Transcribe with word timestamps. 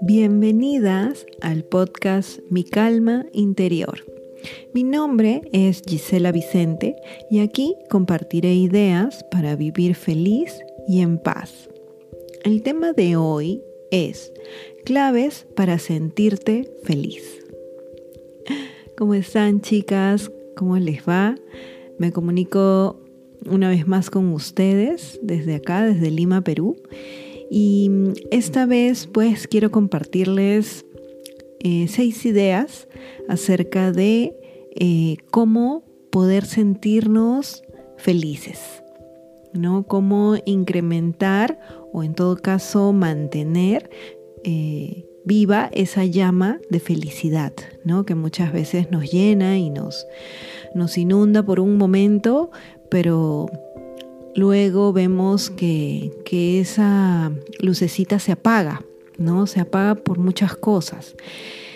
Bienvenidas 0.00 1.26
al 1.40 1.64
podcast 1.64 2.38
Mi 2.50 2.64
Calma 2.64 3.26
Interior. 3.32 4.04
Mi 4.72 4.84
nombre 4.84 5.42
es 5.52 5.82
Gisela 5.86 6.32
Vicente 6.32 6.96
y 7.30 7.40
aquí 7.40 7.76
compartiré 7.90 8.54
ideas 8.54 9.24
para 9.30 9.56
vivir 9.56 9.94
feliz 9.94 10.58
y 10.86 11.00
en 11.00 11.18
paz. 11.18 11.68
El 12.44 12.62
tema 12.62 12.92
de 12.92 13.16
hoy 13.16 13.62
es 13.90 14.32
claves 14.84 15.46
para 15.54 15.78
sentirte 15.78 16.70
feliz. 16.84 17.44
¿Cómo 18.96 19.14
están 19.14 19.60
chicas? 19.60 20.30
¿Cómo 20.56 20.76
les 20.78 21.08
va? 21.08 21.34
Me 21.98 22.12
comunico 22.12 23.00
una 23.46 23.68
vez 23.68 23.86
más 23.86 24.10
con 24.10 24.32
ustedes 24.32 25.18
desde 25.22 25.56
acá, 25.56 25.84
desde 25.84 26.10
Lima, 26.10 26.42
Perú. 26.42 26.76
Y 27.50 27.90
esta 28.30 28.66
vez 28.66 29.06
pues 29.06 29.48
quiero 29.48 29.70
compartirles 29.70 30.84
eh, 31.60 31.86
seis 31.88 32.24
ideas 32.24 32.88
acerca 33.28 33.90
de 33.90 34.34
eh, 34.76 35.16
cómo 35.30 35.82
poder 36.10 36.44
sentirnos 36.44 37.62
felices, 37.96 38.82
¿no? 39.54 39.84
Cómo 39.86 40.36
incrementar 40.44 41.58
o 41.92 42.02
en 42.02 42.14
todo 42.14 42.36
caso 42.36 42.92
mantener 42.92 43.90
eh, 44.44 45.04
viva 45.24 45.68
esa 45.72 46.04
llama 46.04 46.58
de 46.70 46.80
felicidad, 46.80 47.52
¿no? 47.84 48.06
Que 48.06 48.14
muchas 48.14 48.52
veces 48.52 48.90
nos 48.90 49.10
llena 49.10 49.58
y 49.58 49.68
nos, 49.68 50.06
nos 50.74 50.96
inunda 50.96 51.42
por 51.42 51.60
un 51.60 51.76
momento, 51.76 52.50
pero 52.90 53.46
luego 54.34 54.92
vemos 54.92 55.50
que, 55.50 56.12
esa 56.60 57.32
lucecita 57.60 58.18
se 58.18 58.32
apaga, 58.32 58.84
¿no? 59.16 59.46
Se 59.46 59.60
apaga 59.60 59.94
por 59.94 60.18
muchas 60.18 60.56
cosas. 60.56 61.16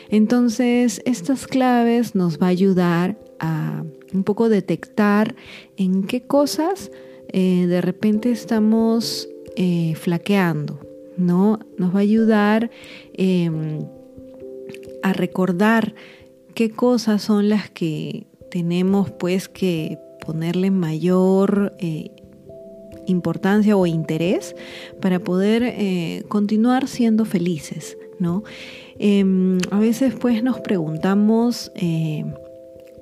Entonces, 0.09 1.01
estas 1.05 1.47
claves 1.47 2.15
nos 2.15 2.39
va 2.39 2.47
a 2.47 2.51
ayudar 2.51 3.19
a 3.41 3.85
un 4.13 4.25
poco 4.25 4.49
detectar 4.49 5.35
en 5.77 6.05
qué 6.05 6.23
cosas 6.23 6.91
eh, 7.33 7.67
de 7.67 7.81
repente 7.81 8.31
estamos 8.31 9.29
eh, 9.57 9.95
flaqueando, 9.97 10.79
¿no? 11.17 11.61
Nos 11.79 11.95
va 11.95 12.01
a 12.01 12.03
ayudar 12.03 12.71
em, 13.15 13.87
a 15.03 15.13
recordar 15.15 15.95
qué 16.55 16.71
cosas 16.71 17.23
son 17.23 17.49
las 17.49 17.71
que 17.71 18.27
tenemos 18.51 19.11
pues 19.11 19.49
que 19.49 19.99
ponerle 20.25 20.71
mayor 20.71 21.75
eh, 21.79 22.11
importancia 23.07 23.77
o 23.77 23.87
interés 23.87 24.55
para 25.01 25.19
poder 25.19 25.63
eh, 25.65 26.23
continuar 26.29 26.89
siendo 26.89 27.25
felices, 27.25 27.99
¿no? 28.19 28.45
Em, 28.99 29.59
a 29.71 29.79
veces 29.79 30.15
pues 30.15 30.43
nos 30.43 30.61
preguntamos 30.61 31.73
eh, 31.75 32.25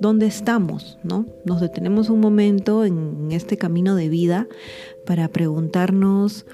dónde 0.00 0.26
estamos, 0.26 0.98
¿no? 1.02 1.26
Nos 1.44 1.60
detenemos 1.60 2.08
un 2.08 2.20
momento 2.20 2.84
en 2.84 3.28
este 3.30 3.58
camino 3.58 3.94
de 3.94 4.08
vida 4.08 4.48
para 5.06 5.28
preguntarnos 5.28 6.46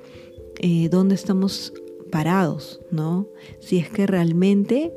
dónde 0.91 1.15
estamos 1.15 1.75
parados, 2.11 2.81
¿no? 2.91 3.29
Si 3.61 3.77
es 3.77 3.91
que 3.91 4.07
realmente 4.07 4.91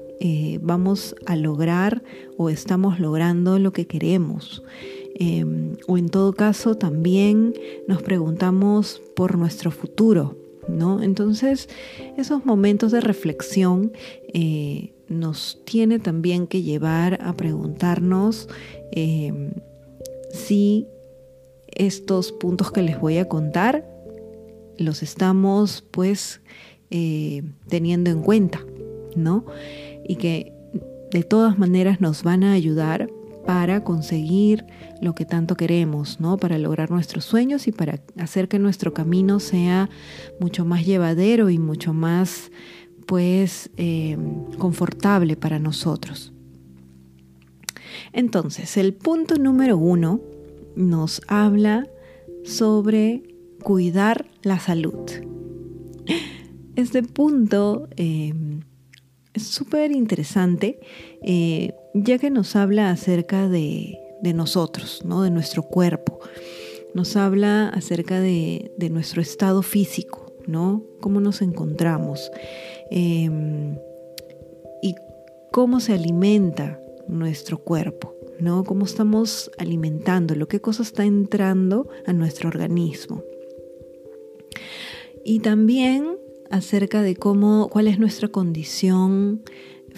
vamos 0.62 1.16
a 1.26 1.36
lograr 1.36 2.02
o 2.38 2.50
estamos 2.50 3.00
logrando 3.00 3.60
lo 3.60 3.74
que 3.74 3.86
queremos. 3.86 4.64
Em, 5.22 5.76
o 5.86 5.98
en 5.98 6.08
todo 6.08 6.32
caso 6.32 6.76
también 6.76 7.54
nos 7.90 8.02
preguntamos 8.02 9.02
por 9.18 9.38
nuestro 9.38 9.70
futuro, 9.70 10.38
¿no? 10.70 11.04
Entonces, 11.04 11.68
esos 12.18 12.46
momentos 12.46 12.94
de 12.94 13.02
reflexión 13.02 13.92
eh, 14.34 14.94
nos 15.10 15.62
tiene 15.66 16.00
también 16.00 16.48
que 16.48 16.62
llevar 16.62 17.20
a 17.22 17.36
preguntarnos 17.36 18.48
em, 18.94 19.52
si 20.32 20.88
estos 21.68 22.32
puntos 22.32 22.72
que 22.72 22.82
les 22.82 22.98
voy 22.98 23.18
a 23.18 23.28
contar 23.28 23.86
los 24.78 25.04
estamos 25.04 25.84
pues 25.92 26.40
eh, 26.92 27.44
teniendo 27.68 28.10
en 28.10 28.22
cuenta, 28.22 28.66
¿no? 29.18 29.46
Y 30.08 30.16
que 30.16 30.54
de 31.12 31.24
todas 31.24 31.60
maneras 31.60 32.00
nos 32.00 32.24
van 32.24 32.46
a 32.46 32.54
ayudar 32.54 33.10
para 33.50 33.84
conseguir 33.84 34.64
lo 35.02 35.16
que 35.16 35.26
tanto 35.26 35.56
queremos, 35.56 36.20
¿no? 36.20 36.38
Para 36.38 36.60
lograr 36.60 36.92
nuestros 36.92 37.26
sueños 37.26 37.68
y 37.68 37.72
para 37.72 38.00
hacer 38.20 38.48
que 38.48 38.60
nuestro 38.60 38.94
camino 38.94 39.40
sea 39.40 39.90
mucho 40.40 40.66
más 40.66 40.86
llevadero 40.86 41.50
y 41.50 41.58
mucho 41.58 41.92
más, 41.92 42.52
pues, 43.08 43.72
em, 43.76 44.44
confortable 44.60 45.36
para 45.36 45.58
nosotros. 45.58 46.32
Entonces, 48.14 48.78
el 48.78 48.94
punto 48.94 49.38
número 49.38 49.80
uno 49.80 50.22
nos 50.76 51.20
habla 51.28 51.88
sobre 52.44 53.24
cuidar 53.64 54.30
la 54.44 54.60
salud. 54.60 55.10
Este 56.76 57.02
punto 57.02 57.88
em, 57.96 58.60
es 59.34 59.42
súper 59.42 59.92
interesante 59.92 60.80
eh, 61.24 61.74
ya 61.94 62.18
que 62.18 62.30
nos 62.30 62.56
habla 62.56 62.92
acerca 62.92 63.48
de, 63.48 64.00
nosotros, 64.34 65.02
¿no? 65.06 65.24
de 65.24 65.32
nuestro 65.32 65.64
cuerpo. 65.64 66.20
Nos 66.94 67.16
habla 67.16 67.70
acerca 67.70 68.20
de, 68.20 68.72
nuestro 68.92 69.22
estado 69.22 69.62
físico, 69.62 70.34
¿no? 70.48 70.84
Cómo 71.00 71.22
nos 71.22 71.42
encontramos 71.42 72.32
em, 72.90 73.78
y 74.82 74.96
cómo 75.52 75.80
se 75.80 75.94
alimenta 75.94 76.80
nuestro 77.08 77.60
cuerpo, 77.60 78.16
¿no? 78.40 78.64
Cómo 78.64 78.86
estamos 78.86 79.52
alimentándolo, 79.58 80.48
qué 80.48 80.60
cosa 80.60 80.84
está 80.84 81.06
entrando 81.06 81.88
a 82.06 82.14
nuestro 82.14 82.50
organismo. 82.50 83.24
Y 85.24 85.40
también 85.40 86.18
acerca 86.50 87.02
de 87.04 87.16
cómo, 87.16 87.70
cuál 87.70 87.88
es 87.88 88.00
nuestra 88.00 88.30
condición 88.30 89.44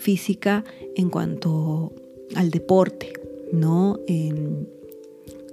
física 0.01 0.63
en 0.95 1.09
cuanto 1.09 1.93
al 2.35 2.49
deporte, 2.49 3.13
¿no? 3.53 3.99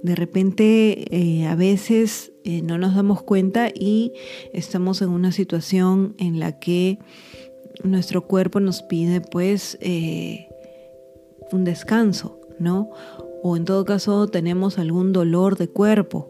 de 0.01 0.15
repente 0.15 1.15
eh, 1.15 1.45
a 1.47 1.55
veces 1.55 2.31
eh, 2.43 2.61
no 2.61 2.77
nos 2.77 2.95
damos 2.95 3.21
cuenta 3.21 3.69
y 3.69 4.13
estamos 4.53 5.01
en 5.01 5.09
una 5.09 5.31
situación 5.31 6.15
en 6.17 6.39
la 6.39 6.59
que 6.59 6.99
nuestro 7.83 8.25
cuerpo 8.25 8.59
nos 8.59 8.81
pide 8.81 9.21
pues 9.21 9.77
eh, 9.81 10.47
un 11.51 11.63
descanso, 11.63 12.39
¿no? 12.59 12.89
O 13.41 13.55
en 13.55 13.65
todo 13.65 13.85
caso 13.85 14.27
tenemos 14.27 14.77
algún 14.77 15.13
dolor 15.13 15.57
de 15.57 15.69
cuerpo, 15.69 16.29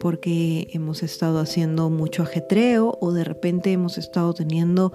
porque 0.00 0.68
hemos 0.72 1.02
estado 1.02 1.40
haciendo 1.40 1.90
mucho 1.90 2.22
ajetreo 2.22 2.96
o 3.00 3.12
de 3.12 3.24
repente 3.24 3.72
hemos 3.72 3.98
estado 3.98 4.32
teniendo 4.34 4.92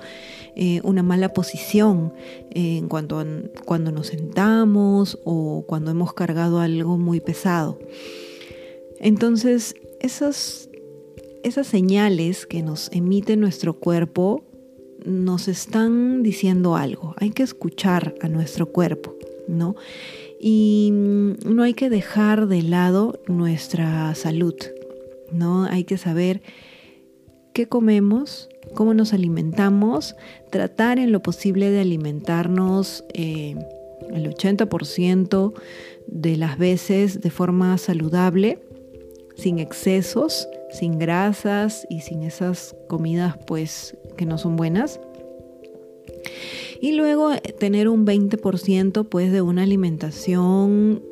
eh, 0.56 0.81
una 0.84 1.03
mala 1.03 1.30
posición 1.30 2.14
en 2.52 2.88
cuanto 2.88 3.19
a 3.19 3.25
cuando 3.66 3.91
nos 3.91 4.08
sentamos 4.08 5.19
o 5.24 5.66
cuando 5.68 5.91
hemos 5.91 6.14
cargado 6.14 6.59
algo 6.59 6.97
muy 6.97 7.19
pesado. 7.19 7.80
Entonces, 9.00 9.75
esas, 10.00 10.69
esas 11.44 11.68
señales 11.68 12.46
que 12.46 12.62
nos 12.64 12.90
emite 12.91 13.35
nuestro 13.35 13.74
cuerpo 13.74 14.44
nos 15.06 15.47
están 15.47 16.24
diciendo 16.24 16.75
algo. 16.75 17.14
Hay 17.18 17.31
que 17.31 17.44
escuchar 17.44 18.16
a 18.22 18.30
nuestro 18.30 18.68
cuerpo, 18.68 19.16
¿no? 19.47 19.75
Y 20.40 20.91
no 20.94 21.64
hay 21.64 21.74
que 21.74 21.90
dejar 21.90 22.47
de 22.47 22.62
lado 22.62 23.22
nuestra 23.28 24.14
salud. 24.16 24.56
¿No? 25.33 25.66
Hay 25.66 25.83
que 25.83 25.97
saber 25.97 26.41
qué 27.53 27.67
comemos, 27.67 28.49
cómo 28.73 28.93
nos 28.93 29.13
alimentamos, 29.13 30.16
tratar 30.52 30.99
en 30.99 31.11
lo 31.11 31.22
posible 31.22 31.69
de 31.69 31.81
alimentarnos 31.81 33.05
eh, 33.13 33.55
el 34.11 34.29
80% 34.34 35.53
de 36.08 36.37
las 36.37 36.58
veces 36.58 37.22
de 37.22 37.29
forma 37.29 37.78
saludable, 37.78 38.59
sin 39.35 39.59
excesos, 39.59 40.47
sin 40.72 40.99
grasas 40.99 41.85
y 41.90 42.02
sin 42.02 42.23
esas 42.23 42.75
comidas 42.87 43.37
pues 43.47 43.97
que 44.17 44.25
no 44.25 44.37
son 44.37 44.55
buenas. 44.55 44.99
Y 46.81 46.93
luego 46.93 47.31
eh, 47.31 47.40
tener 47.59 47.87
un 47.87 48.05
20% 48.05 49.08
pues 49.08 49.31
de 49.31 49.41
una 49.41 49.63
alimentación 49.63 51.03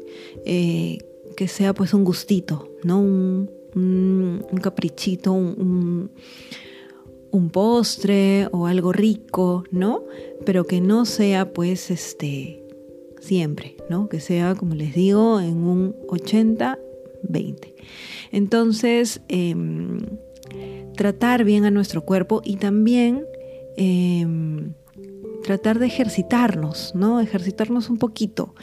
eh, 0.46 0.98
que 1.38 1.48
sea 1.48 1.74
pues 1.74 1.94
un 1.94 2.04
gustito, 2.04 2.70
¿no? 2.84 3.00
Un, 3.00 3.61
un, 3.76 4.44
caprichito, 4.62 5.34
un, 5.34 6.10
postre 7.52 8.48
o 8.52 8.68
algo 8.68 8.92
rico, 8.92 9.64
¿no? 9.72 10.04
Pero 10.46 10.66
que 10.66 10.82
no 10.82 11.06
sea 11.06 11.54
pues 11.54 11.92
este 11.92 12.64
siempre, 13.20 13.78
¿no? 13.90 14.10
Que 14.10 14.20
sea, 14.20 14.56
como 14.56 14.76
les 14.76 14.94
digo, 14.96 15.40
en 15.40 15.58
un 15.64 15.96
80, 16.08 16.80
20. 17.24 17.76
Entonces, 18.32 19.22
em, 19.28 20.00
tratar 20.96 21.44
bien 21.44 21.66
a 21.66 21.72
nuestro 21.72 22.04
cuerpo 22.04 22.42
y 22.44 22.58
también 22.58 23.26
em, 23.78 24.74
tratar 25.44 25.80
de 25.80 25.88
ejercitarnos, 25.88 26.94
¿no? 26.96 27.20
Ejercitarnos 27.20 27.90
un 27.90 27.98
poquito. 27.98 28.54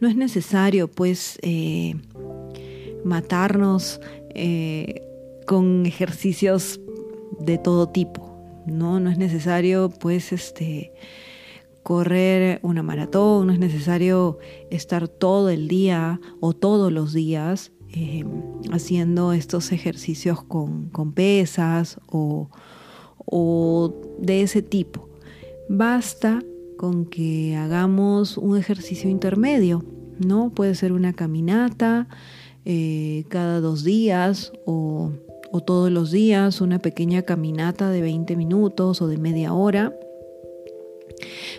No 0.00 0.08
es 0.08 0.16
necesario, 0.16 0.88
pues, 0.88 1.38
eh, 1.42 1.94
matarnos 3.04 4.00
eh, 4.34 5.02
con 5.46 5.86
ejercicios 5.86 6.80
de 7.40 7.58
todo 7.58 7.88
tipo, 7.88 8.36
¿no? 8.66 9.00
No 9.00 9.10
es 9.10 9.18
necesario, 9.18 9.90
pues, 9.90 10.32
este 10.32 10.92
correr 11.82 12.60
una 12.62 12.82
maratón, 12.82 13.48
no 13.48 13.52
es 13.52 13.58
necesario 13.58 14.38
estar 14.70 15.08
todo 15.08 15.50
el 15.50 15.68
día 15.68 16.20
o 16.40 16.52
todos 16.52 16.92
los 16.92 17.12
días 17.12 17.72
em, 17.88 18.28
haciendo 18.70 19.32
estos 19.32 19.72
ejercicios 19.72 20.42
con, 20.42 20.90
pesas 21.14 21.98
o, 22.06 22.50
o, 23.26 23.94
de 24.18 24.42
ese 24.42 24.62
tipo. 24.62 25.08
Basta 25.68 26.42
con 26.78 27.04
que 27.04 27.56
hagamos 27.56 28.38
un 28.38 28.56
ejercicio 28.56 29.10
intermedio, 29.10 29.84
¿no? 30.24 30.50
Puede 30.50 30.74
ser 30.74 30.92
una 30.92 31.12
caminata 31.12 32.08
eh, 32.64 33.24
cada 33.28 33.60
dos 33.60 33.84
días 33.84 34.52
o, 34.64 35.12
todos 35.66 35.90
los 35.90 36.10
días, 36.10 36.62
una 36.62 36.78
pequeña 36.78 37.22
caminata 37.22 37.90
de 37.90 38.00
20 38.00 38.36
minutos 38.36 39.02
o 39.02 39.06
de 39.06 39.18
media 39.18 39.52
hora 39.52 39.94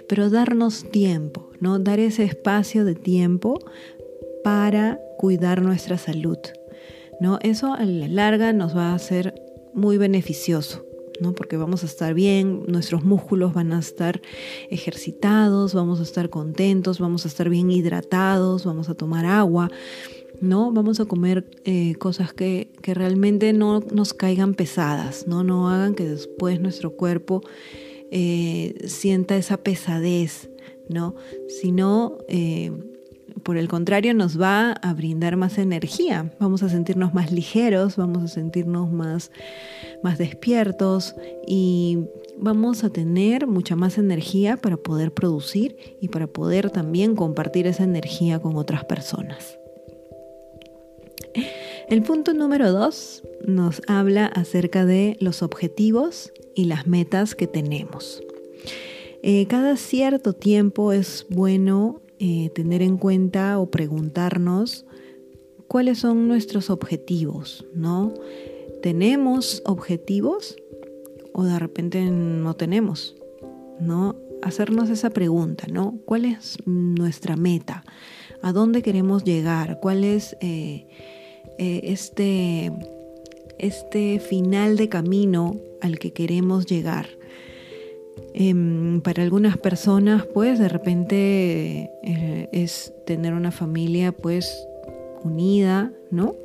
pero 0.08 0.30
darnos 0.30 0.90
tiempo, 0.90 1.50
¿no? 1.60 1.80
Dar 1.80 2.00
ese 2.00 2.24
espacio 2.24 2.86
de 2.86 2.96
tiempo 2.96 3.60
para 4.44 5.00
cuidar 5.18 5.62
nuestra 5.62 5.98
salud, 5.98 6.38
¿no? 7.20 7.40
Eso 7.42 7.74
a 7.74 7.86
la 7.86 8.08
larga 8.08 8.54
nos 8.54 8.76
va 8.76 8.94
a 8.94 9.00
ser 9.00 9.34
muy 9.74 9.98
beneficioso. 9.98 10.86
¿no? 11.20 11.34
Porque 11.34 11.58
vamos 11.58 11.84
a 11.84 11.86
estar 11.86 12.16
bien, 12.16 12.64
nuestros 12.68 13.04
músculos 13.04 13.54
van 13.54 13.72
a 13.72 13.80
estar 13.80 14.20
ejercitados, 14.72 15.76
vamos 15.76 16.00
a 16.00 16.04
estar 16.04 16.32
contentos, 16.32 17.00
vamos 17.00 17.26
a 17.26 17.28
estar 17.28 17.50
bien 17.50 17.70
hidratados, 17.70 18.66
vamos 18.66 18.90
a 18.90 18.96
tomar 18.96 19.26
agua, 19.26 19.70
¿no? 20.44 20.74
Vamos 20.74 21.00
a 21.00 21.06
comer 21.06 21.50
eh, 21.64 21.96
cosas 21.96 22.34
que, 22.34 22.74
que, 22.82 22.94
realmente 22.94 23.54
no 23.54 23.80
nos 23.80 24.14
caigan 24.14 24.56
pesadas, 24.56 25.26
¿no? 25.26 25.44
No 25.44 25.70
hagan 25.70 25.96
que 25.96 26.06
después 26.06 26.60
nuestro 26.60 26.98
cuerpo 26.98 27.42
eh, 28.12 28.76
sienta 28.88 29.38
esa 29.38 29.58
pesadez, 29.58 30.50
¿no? 30.90 31.16
Sino, 31.48 32.18
eh, 32.28 32.72
por 33.42 33.56
el 33.56 33.70
contrario, 33.70 34.14
nos 34.14 34.40
va 34.40 34.74
a 34.74 34.94
brindar 34.94 35.38
más 35.38 35.58
energía. 35.58 36.34
Vamos 36.40 36.62
a 36.62 36.70
sentirnos 36.70 37.14
más 37.14 37.32
ligeros, 37.32 37.96
vamos 37.96 38.24
a 38.24 38.28
sentirnos 38.28 38.92
más, 38.92 39.32
más 40.04 40.18
despiertos 40.18 41.16
y 41.48 42.00
vamos 42.38 42.84
a 42.84 42.90
tener 42.90 43.48
mucha 43.48 43.78
más 43.78 43.98
energía 43.98 44.58
para 44.58 44.76
poder 44.76 45.14
producir 45.14 45.78
y 46.02 46.10
para 46.10 46.28
poder 46.28 46.70
también 46.70 47.16
compartir 47.16 47.66
esa 47.66 47.86
energía 47.86 48.40
con 48.40 48.58
otras 48.58 48.84
personas. 48.84 49.58
El 51.90 52.04
punto 52.04 52.34
número 52.34 52.72
dos 52.72 53.24
nos 53.46 53.82
habla 53.88 54.26
acerca 54.26 54.86
de 54.86 55.18
los 55.20 55.44
objetivos 55.44 56.32
y 56.56 56.66
las 56.66 56.88
metas 56.88 57.36
que 57.36 57.48
tenemos. 57.48 58.24
Eh, 59.22 59.48
cada 59.48 59.78
cierto 59.78 60.34
tiempo 60.34 60.92
es 60.92 61.26
bueno 61.30 62.02
eh, 62.20 62.50
tener 62.56 62.82
en 62.82 62.98
cuenta 62.98 63.60
o 63.60 63.70
preguntarnos 63.70 64.86
cuáles 65.68 66.00
son 66.00 66.28
nuestros 66.28 66.70
objetivos, 66.70 67.66
¿no? 67.74 68.14
¿Tenemos 68.82 69.62
objetivos 69.66 70.58
o 71.34 71.44
de 71.44 71.58
repente 71.58 72.02
no 72.12 72.56
tenemos? 72.56 73.16
¿No? 73.80 74.16
Hacernos 74.42 74.90
esa 74.90 75.10
pregunta, 75.10 75.68
¿no? 75.72 75.98
¿Cuál 76.06 76.26
es 76.26 76.58
nuestra 76.66 77.36
meta? 77.36 77.84
¿A 78.42 78.52
dónde 78.52 78.82
queremos 78.82 79.24
llegar? 79.24 79.80
¿Cuál 79.82 80.04
es 80.04 80.36
eh, 80.42 80.88
este 81.58 82.72
este 83.58 84.20
final 84.20 84.76
de 84.76 84.90
camino 84.90 85.56
al 85.82 86.00
que 86.00 86.12
queremos 86.12 86.66
llegar. 86.66 87.08
Em, 88.34 89.02
para 89.02 89.24
algunas 89.24 89.58
personas, 89.58 90.26
pues 90.26 90.60
de 90.60 90.68
repente 90.68 91.90
eh, 92.04 92.50
es 92.52 92.94
tener 93.06 93.34
una 93.34 93.52
familia, 93.52 94.12
pues 94.12 94.68
unida, 95.24 95.94
¿no? 96.12 96.36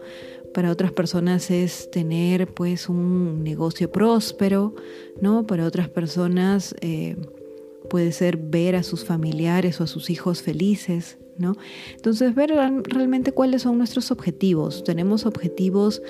Para 0.54 0.70
otras 0.70 0.92
personas 0.92 1.50
es 1.50 1.90
tener, 1.90 2.46
pues, 2.48 2.88
un 2.88 3.42
negocio 3.42 3.90
próspero, 3.90 4.74
¿no? 5.20 5.46
Para 5.46 5.66
otras 5.66 5.88
personas 5.88 6.74
eh, 6.80 7.16
puede 7.90 8.12
ser 8.12 8.36
ver 8.36 8.76
a 8.76 8.82
sus 8.82 9.04
familiares 9.04 9.80
o 9.80 9.84
a 9.84 9.86
sus 9.86 10.10
hijos 10.10 10.42
felices, 10.42 11.18
Entonces, 11.94 12.34
ver 12.34 12.50
realmente 12.84 13.32
cuáles 13.32 13.62
son 13.62 13.78
nuestros 13.78 14.10
objetivos. 14.10 14.84
Tenemos 14.84 15.26
objetivos 15.26 16.02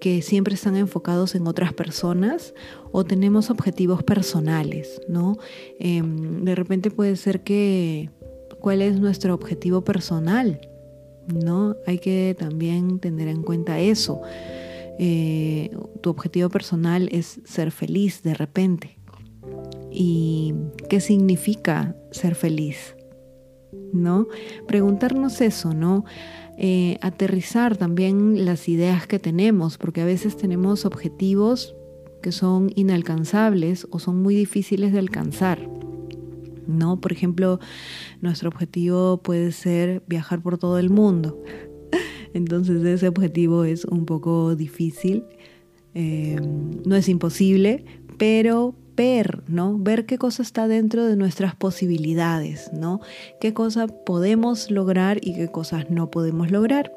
que 0.00 0.22
siempre 0.22 0.54
están 0.54 0.76
enfocados 0.76 1.34
en 1.34 1.46
otras 1.46 1.72
personas 1.72 2.54
o 2.92 3.04
tenemos 3.04 3.50
objetivos 3.50 4.02
personales, 4.02 5.00
¿no? 5.08 5.38
Em, 5.78 6.44
de 6.44 6.54
repente 6.54 6.90
puede 6.90 7.16
ser 7.16 7.42
que, 7.42 8.10
¿cuál 8.60 8.82
es 8.82 9.00
nuestro 9.00 9.34
objetivo 9.34 9.82
personal? 9.82 10.60
¿No? 11.28 11.76
Hay 11.86 11.98
que 11.98 12.36
también 12.38 13.00
tener 13.00 13.28
en 13.28 13.42
cuenta 13.42 13.80
eso. 13.80 14.20
Eh, 14.98 15.70
tu 16.00 16.10
objetivo 16.10 16.48
personal 16.48 17.08
es 17.10 17.40
ser 17.44 17.70
feliz 17.70 18.22
de 18.22 18.34
repente. 18.34 18.98
¿Y 19.90 20.54
qué 20.88 21.00
significa 21.00 21.96
ser 22.12 22.34
feliz? 22.34 22.95
¿No? 23.92 24.26
Preguntarnos 24.66 25.40
eso, 25.40 25.74
¿no? 25.74 26.04
Eh, 26.58 26.98
aterrizar 27.02 27.76
también 27.76 28.44
las 28.46 28.68
ideas 28.68 29.06
que 29.06 29.18
tenemos, 29.18 29.76
porque 29.76 30.00
a 30.00 30.06
veces 30.06 30.36
tenemos 30.36 30.86
objetivos 30.86 31.74
que 32.22 32.32
son 32.32 32.72
inalcanzables 32.74 33.86
o 33.90 33.98
son 33.98 34.22
muy 34.22 34.34
difíciles 34.34 34.92
de 34.92 34.98
alcanzar. 34.98 35.58
¿no? 36.66 37.00
Por 37.00 37.12
ejemplo, 37.12 37.60
nuestro 38.20 38.48
objetivo 38.48 39.18
puede 39.22 39.52
ser 39.52 40.02
viajar 40.06 40.42
por 40.42 40.58
todo 40.58 40.78
el 40.78 40.90
mundo. 40.90 41.42
Entonces 42.34 42.84
ese 42.84 43.08
objetivo 43.08 43.64
es 43.64 43.84
un 43.84 44.04
poco 44.04 44.56
difícil. 44.56 45.24
Eh, 45.94 46.38
no 46.84 46.96
es 46.96 47.08
imposible, 47.08 47.84
pero 48.18 48.74
ver, 48.96 49.42
¿no? 49.48 49.78
Ver 49.78 50.06
qué 50.06 50.18
cosa 50.18 50.42
está 50.42 50.66
dentro 50.66 51.04
de 51.04 51.16
nuestras 51.16 51.54
posibilidades, 51.54 52.70
¿no? 52.72 53.00
Qué 53.40 53.52
cosa 53.54 53.86
podemos 53.86 54.70
lograr 54.70 55.18
y 55.22 55.34
qué 55.34 55.48
cosas 55.48 55.90
no 55.90 56.10
podemos 56.10 56.50
lograr. 56.50 56.92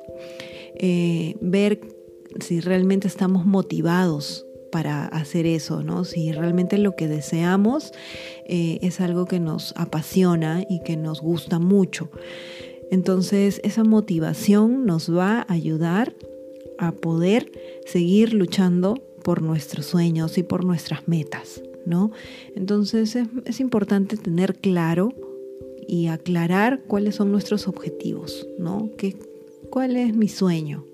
Eh, 0.75 1.35
ver 1.41 1.81
si 2.39 2.61
realmente 2.61 3.07
estamos 3.07 3.45
motivados 3.45 4.45
para 4.71 5.05
hacer 5.05 5.45
eso, 5.45 5.83
¿no? 5.83 6.05
Si 6.05 6.31
realmente 6.31 6.77
lo 6.77 6.95
que 6.95 7.07
deseamos 7.07 7.91
eh, 8.45 8.79
es 8.81 9.01
algo 9.01 9.25
que 9.25 9.39
nos 9.39 9.73
apasiona 9.75 10.63
y 10.69 10.81
que 10.81 10.95
nos 10.95 11.21
gusta 11.21 11.59
mucho. 11.59 12.09
Entonces, 12.91 13.61
esa 13.63 13.83
motivación 13.83 14.85
nos 14.85 15.13
va 15.13 15.45
a 15.47 15.53
ayudar 15.53 16.15
a 16.77 16.91
poder 16.91 17.51
seguir 17.85 18.33
luchando 18.33 18.95
por 19.23 19.41
nuestros 19.41 19.85
sueños 19.85 20.37
y 20.37 20.43
por 20.43 20.63
nuestras 20.63 21.07
metas. 21.07 21.61
¿No? 21.85 22.11
Entonces 22.55 23.17
es, 23.45 23.59
importante 23.59 24.17
tener 24.17 24.55
claro 24.55 25.13
y 25.87 26.07
aclarar 26.07 26.83
cuáles 26.87 27.15
son 27.15 27.31
nuestros 27.31 27.67
objetivos, 27.67 28.47
¿no? 28.57 28.89
¿Cuál 29.69 29.95
es 29.95 30.15
mi 30.15 30.27
sueño? 30.27 30.85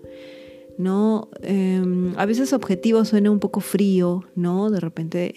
¿No? 0.78 1.30
Em, 1.42 2.14
a 2.18 2.26
veces 2.26 2.52
objetivo 2.52 3.06
suena 3.06 3.32
un 3.32 3.40
poco 3.40 3.62
frío, 3.62 4.24
¿no? 4.36 4.70
De 4.70 4.80
repente 4.80 5.34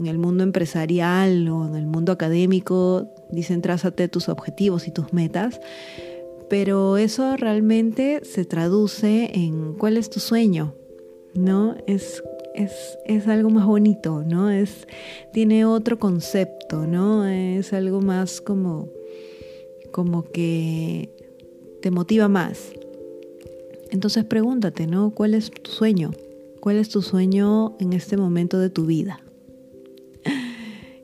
en 0.00 0.06
el 0.06 0.18
mundo 0.18 0.42
empresarial 0.42 1.48
o 1.48 1.66
en 1.66 1.76
el 1.76 1.86
mundo 1.86 2.12
académico 2.12 3.08
dicen 3.30 3.62
trázate 3.62 4.08
tus 4.08 4.28
objetivos 4.28 4.88
y 4.88 4.90
tus 4.90 5.12
metas, 5.12 5.60
pero 6.48 6.96
eso 6.96 7.36
realmente 7.36 8.20
se 8.24 8.44
traduce 8.44 9.30
en 9.34 9.74
cuál 9.74 9.96
es 9.96 10.10
tu 10.10 10.20
sueño, 10.20 10.74
¿no? 11.34 11.76
Es 11.86 12.22
es, 12.62 13.28
algo 13.28 13.50
más 13.50 13.66
bonito, 13.66 14.22
¿no? 14.24 14.50
Es, 14.50 14.86
tiene 15.32 15.64
otro 15.64 15.98
concepto, 15.98 16.86
¿no? 16.86 17.26
Es 17.26 17.72
algo 17.72 18.00
más 18.00 18.40
como, 18.40 18.88
como 19.92 20.24
que 20.24 21.10
te 21.80 21.90
motiva 21.90 22.28
más. 22.28 22.72
Entonces 23.90 24.24
pregúntate, 24.24 24.86
¿no? 24.86 25.10
¿Cuál 25.10 25.34
es 25.34 25.50
tu 25.50 25.70
sueño? 25.70 26.10
¿Cuál 26.60 26.76
es 26.76 26.88
tu 26.88 27.02
sueño 27.02 27.76
en 27.80 27.92
este 27.92 28.16
momento 28.16 28.58
de 28.58 28.70
tu 28.70 28.86
vida? 28.86 29.20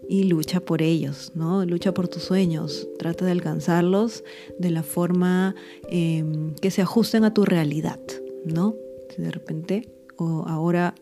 Y 0.09 0.25
lucha 0.25 0.61
por 0.61 0.83
ellos, 0.83 1.33
¿no? 1.35 1.65
Lucha 1.65 1.93
por 1.93 2.07
tus 2.07 2.23
sueños. 2.23 2.87
Trata 2.97 3.25
de 3.25 3.33
alcanzarlos 3.33 4.23
de 4.59 4.71
la 4.71 4.85
forma 4.85 5.57
em, 5.91 6.55
que 6.55 6.71
se 6.71 6.81
ajusten 6.81 7.25
a 7.25 7.35
tu 7.35 7.45
realidad, 7.45 7.99
¿no? 8.45 8.77
Si 9.11 9.21
de 9.21 9.33
repente 9.33 9.89
o 10.17 10.45
ahora 10.47 10.95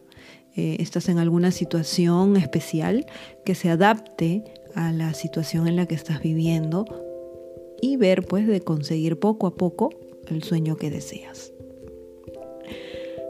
eh, 0.57 0.77
estás 0.79 1.09
en 1.09 1.19
alguna 1.19 1.51
situación 1.51 2.37
especial 2.37 3.07
que 3.45 3.55
se 3.55 3.71
adapte 3.71 4.45
a 4.75 4.93
la 4.93 5.15
situación 5.15 5.67
en 5.69 5.77
la 5.77 5.87
que 5.87 5.95
estás 5.95 6.23
viviendo 6.23 6.85
y 7.81 7.97
ver 7.97 8.25
pues 8.25 8.47
de 8.47 8.61
conseguir 8.61 9.19
poco 9.19 9.47
a 9.47 9.57
poco 9.57 9.91
el 10.29 10.43
sueño 10.43 10.77
que 10.77 10.91
deseas. 10.91 11.53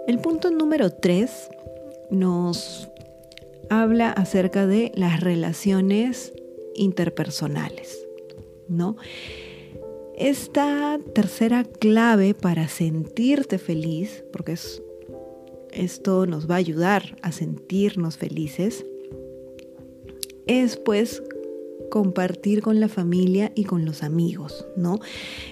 El 0.06 0.18
punto 0.18 0.50
número 0.50 0.90
3 0.90 1.48
nos 2.10 2.90
habla 3.70 4.10
acerca 4.10 4.66
de 4.66 4.92
las 4.94 5.20
relaciones 5.20 6.32
interpersonales, 6.74 8.06
¿no? 8.68 8.96
Esta 10.16 11.00
tercera 11.14 11.64
clave 11.64 12.34
para 12.34 12.68
sentirte 12.68 13.58
feliz, 13.58 14.24
porque 14.32 14.56
esto 15.74 16.26
nos 16.26 16.48
va 16.50 16.54
a 16.54 16.58
ayudar 16.58 17.16
a 17.22 17.32
sentirnos 17.32 18.16
felices, 18.16 18.84
es 20.46 20.76
pues 20.76 21.22
compartir 21.90 22.62
con 22.62 22.80
la 22.80 22.88
familia 22.88 23.52
y 23.54 23.64
con 23.64 23.84
los 23.84 24.02
amigos, 24.02 24.66
¿no? 24.76 24.98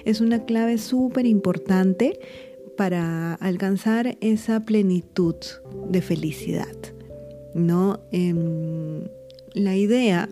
Es 0.05 0.21
una 0.21 0.45
clave 0.45 0.77
súper 0.77 1.25
importante 1.25 2.19
para 2.75 3.35
alcanzar 3.35 4.17
esa 4.21 4.65
plenitud 4.65 5.35
de 5.89 6.01
felicidad, 6.01 6.75
¿no? 7.53 7.99
Em, 8.11 9.03
la 9.53 9.75
idea 9.75 10.29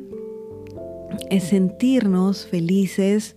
es 1.29 1.45
sentirnos 1.45 2.45
felices 2.45 3.35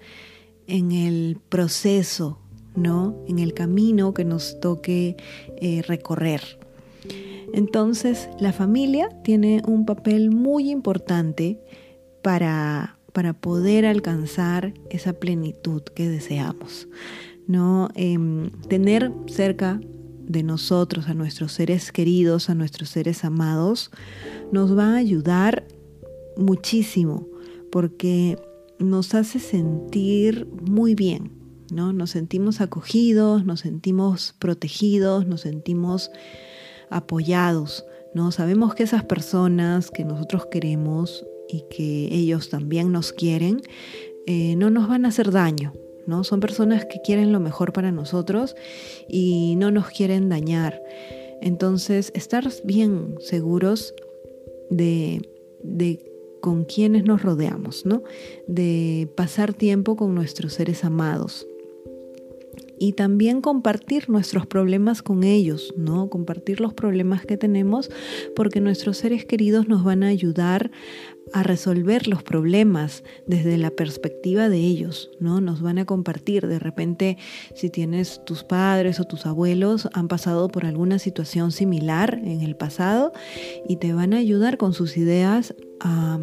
en 0.66 0.92
el 0.92 1.38
proceso, 1.48 2.40
¿no? 2.74 3.16
En 3.28 3.38
el 3.38 3.54
camino 3.54 4.14
que 4.14 4.24
nos 4.24 4.60
toque 4.60 5.16
eh, 5.56 5.82
recorrer. 5.86 6.42
Entonces, 7.52 8.28
la 8.40 8.52
familia 8.52 9.08
tiene 9.22 9.62
un 9.66 9.86
papel 9.86 10.30
muy 10.30 10.70
importante 10.70 11.60
para, 12.22 12.98
para 13.12 13.32
poder 13.32 13.86
alcanzar 13.86 14.74
esa 14.90 15.12
plenitud 15.12 15.82
que 15.82 16.08
deseamos. 16.08 16.88
¿no? 17.46 17.88
Em, 17.94 18.50
tener 18.68 19.12
cerca 19.26 19.80
de 20.26 20.42
nosotros, 20.42 21.08
a 21.08 21.14
nuestros 21.14 21.52
seres 21.52 21.92
queridos, 21.92 22.48
a 22.48 22.54
nuestros 22.54 22.88
seres 22.88 23.24
amados, 23.24 23.90
nos 24.52 24.76
va 24.76 24.94
a 24.94 24.96
ayudar 24.96 25.66
muchísimo 26.36 27.28
porque 27.70 28.38
nos 28.78 29.14
hace 29.14 29.38
sentir 29.38 30.46
muy 30.62 30.94
bien, 30.94 31.30
¿no? 31.74 31.92
Nos 31.92 32.10
sentimos 32.10 32.60
acogidos, 32.60 33.44
nos 33.44 33.60
sentimos 33.60 34.34
protegidos, 34.38 35.26
nos 35.26 35.42
sentimos 35.42 36.10
apoyados, 36.88 37.84
¿no? 38.14 38.30
Sabemos 38.30 38.74
que 38.74 38.84
esas 38.84 39.04
personas 39.04 39.90
que 39.90 40.04
nosotros 40.04 40.46
queremos 40.46 41.26
y 41.48 41.64
que 41.68 42.08
ellos 42.14 42.48
también 42.48 42.92
nos 42.92 43.12
quieren, 43.12 43.60
eh, 44.26 44.54
no 44.56 44.70
nos 44.70 44.88
van 44.88 45.04
a 45.04 45.08
hacer 45.08 45.32
daño, 45.32 45.72
¿no? 46.06 46.22
Son 46.22 46.40
personas 46.40 46.86
que 46.86 47.00
quieren 47.04 47.32
lo 47.32 47.40
mejor 47.40 47.72
para 47.72 47.90
nosotros 47.90 48.54
y 49.08 49.56
no 49.56 49.70
nos 49.70 49.88
quieren 49.88 50.28
dañar. 50.28 50.80
Entonces, 51.42 52.12
estar 52.14 52.48
bien 52.62 53.16
seguros 53.18 53.94
de, 54.70 55.20
con 56.40 56.64
quienes 56.64 57.04
nos 57.04 57.22
rodeamos. 57.22 57.84
De 58.46 59.10
pasar 59.16 59.52
tiempo 59.52 59.96
con 59.96 60.14
nuestros 60.14 60.54
seres 60.54 60.84
amados 60.84 61.46
y 62.84 62.92
también 62.92 63.40
compartir 63.40 64.10
nuestros 64.10 64.46
problemas 64.46 65.00
con 65.00 65.24
ellos, 65.24 65.72
¿no? 65.78 66.10
Compartir 66.10 66.60
los 66.60 66.74
problemas 66.74 67.24
que 67.24 67.38
tenemos 67.38 67.90
porque 68.36 68.60
nuestros 68.60 68.98
seres 68.98 69.24
queridos 69.24 69.68
nos 69.68 69.84
van 69.84 70.02
a 70.02 70.08
ayudar 70.08 70.70
a 71.32 71.42
resolver 71.42 72.08
los 72.08 72.22
problemas 72.22 73.02
desde 73.26 73.56
la 73.56 73.70
perspectiva 73.70 74.50
de 74.50 74.58
ellos, 74.58 75.10
¿no? 75.18 75.40
Nos 75.40 75.62
van 75.62 75.78
a 75.78 75.86
compartir. 75.86 76.46
De 76.46 76.58
repente, 76.58 77.16
si 77.54 77.70
tienes 77.70 78.22
tus 78.26 78.44
padres 78.44 79.00
o 79.00 79.04
tus 79.04 79.24
abuelos 79.24 79.88
han 79.94 80.06
pasado 80.06 80.48
por 80.48 80.66
alguna 80.66 80.98
situación 80.98 81.52
similar 81.52 82.20
en 82.22 82.42
el 82.42 82.54
pasado 82.54 83.14
y 83.66 83.76
te 83.76 83.94
van 83.94 84.12
a 84.12 84.18
ayudar 84.18 84.58
con 84.58 84.74
sus 84.74 84.98
ideas 84.98 85.54
a, 85.80 86.20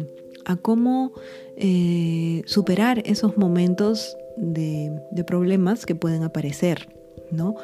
cómo 0.60 1.12
eh, 1.56 2.42
superar 2.46 3.02
esos 3.04 3.36
momentos 3.36 4.16
de, 4.36 5.24
problemas 5.26 5.86
que 5.86 5.94
pueden 5.94 6.22
aparecer. 6.22 6.88
¿no? 7.30 7.54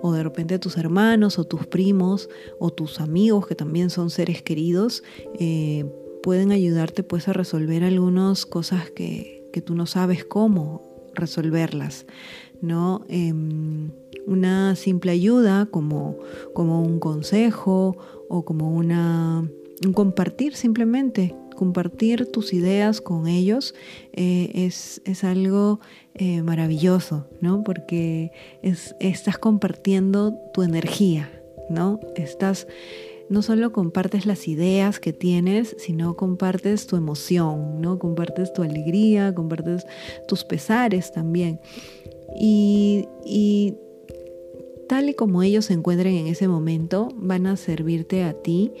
O 0.00 0.12
de 0.12 0.22
repente 0.22 0.58
tus 0.58 0.76
hermanos 0.76 1.38
o 1.38 1.44
tus 1.44 1.66
primos 1.66 2.28
o 2.58 2.70
tus 2.70 3.00
amigos 3.00 3.46
que 3.46 3.54
también 3.54 3.88
son 3.88 4.10
seres 4.10 4.42
queridos 4.42 5.04
eh, 5.38 5.84
pueden 6.22 6.50
ayudarte 6.50 7.04
pues 7.04 7.28
a 7.28 7.32
resolver 7.32 7.84
algunas 7.84 8.46
cosas 8.46 8.90
que, 8.90 9.48
que, 9.52 9.60
tú 9.60 9.76
no 9.76 9.86
sabes 9.86 10.24
cómo 10.24 10.82
resolverlas, 11.14 12.06
¿no? 12.60 13.04
Em, 13.08 13.90
una 14.26 14.76
simple 14.76 15.12
ayuda 15.12 15.66
como, 15.66 16.16
como 16.54 16.82
un 16.82 16.98
consejo 16.98 17.96
o 18.28 18.44
como 18.44 18.72
una, 18.72 19.48
un 19.84 19.92
compartir 19.92 20.54
simplemente 20.54 21.34
compartir 21.54 22.30
tus 22.30 22.52
ideas 22.52 23.00
con 23.00 23.26
ellos 23.28 23.74
eh, 24.12 24.50
es, 24.54 25.02
es, 25.04 25.24
algo 25.24 25.80
eh, 26.14 26.42
maravilloso, 26.42 27.26
¿no? 27.40 27.62
Porque 27.62 28.32
es, 28.62 28.94
estás 29.00 29.38
compartiendo 29.38 30.34
tu 30.52 30.62
energía, 30.62 31.30
¿no? 31.68 32.00
Estás, 32.16 32.66
no 33.28 33.42
solo 33.42 33.72
compartes 33.72 34.26
las 34.26 34.48
ideas 34.48 35.00
que 35.00 35.12
tienes, 35.12 35.76
sino 35.78 36.16
compartes 36.16 36.86
tu 36.86 36.96
emoción, 36.96 37.80
¿no? 37.80 37.98
Compartes 37.98 38.52
tu 38.52 38.62
alegría, 38.62 39.34
compartes 39.34 39.86
tus 40.28 40.44
pesares 40.44 41.12
también. 41.12 41.60
Y, 42.38 43.06
y 43.24 43.74
tal 44.88 45.08
y 45.08 45.14
como 45.14 45.42
ellos 45.42 45.66
se 45.66 45.72
encuentren 45.72 46.14
en 46.14 46.26
ese 46.26 46.48
momento, 46.48 47.08
van 47.16 47.46
a 47.46 47.56
servirte 47.56 48.24
a 48.24 48.34
ti 48.34 48.72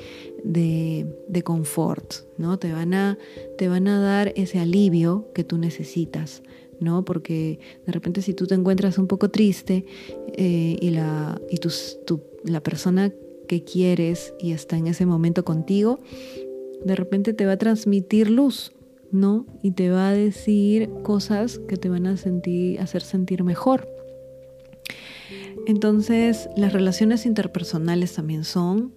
de, 0.44 1.42
confort, 1.44 2.14
¿no? 2.38 2.58
Te 2.58 2.72
van, 2.72 2.94
a, 2.94 3.18
te 3.58 3.68
van 3.68 3.88
a 3.88 4.00
dar 4.00 4.32
ese 4.36 4.58
alivio 4.58 5.30
que 5.34 5.44
tú 5.44 5.58
necesitas, 5.58 6.42
¿no? 6.80 7.04
Porque 7.04 7.58
de 7.86 7.92
repente 7.92 8.22
si 8.22 8.34
tú 8.34 8.46
te 8.46 8.54
encuentras 8.54 8.98
un 8.98 9.06
poco 9.06 9.30
triste 9.30 9.84
eh, 10.36 10.76
y, 10.80 10.90
la, 10.90 11.40
y 11.50 11.58
la 12.50 12.62
persona 12.62 13.12
que 13.48 13.64
quieres 13.64 14.34
y 14.38 14.52
está 14.52 14.76
en 14.76 14.86
ese 14.86 15.06
momento 15.06 15.44
contigo, 15.44 16.00
de 16.84 16.96
repente 16.96 17.32
te 17.32 17.46
va 17.46 17.52
a 17.52 17.58
transmitir 17.58 18.30
luz, 18.30 18.72
¿no? 19.10 19.46
Y 19.62 19.72
te 19.72 19.90
va 19.90 20.08
a 20.08 20.12
decir 20.12 20.90
cosas 21.02 21.60
que 21.68 21.76
te 21.76 21.88
van 21.88 22.06
a 22.06 22.16
sentir, 22.16 22.80
hacer 22.80 23.02
sentir 23.02 23.44
mejor. 23.44 23.88
Entonces, 25.66 26.48
las 26.56 26.72
relaciones 26.72 27.24
interpersonales 27.24 28.14
también 28.14 28.42
son 28.44 28.94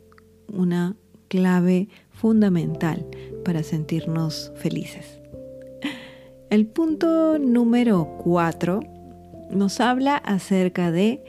una 0.51 0.95
clave 1.27 1.89
fundamental 2.11 3.05
para 3.43 3.63
sentirnos 3.63 4.51
felices. 4.55 5.19
El 6.49 6.67
punto 6.67 7.37
número 7.39 8.17
cuatro 8.23 8.79
nos 9.51 9.79
habla 9.79 10.17
acerca 10.17 10.91
de 10.91 11.23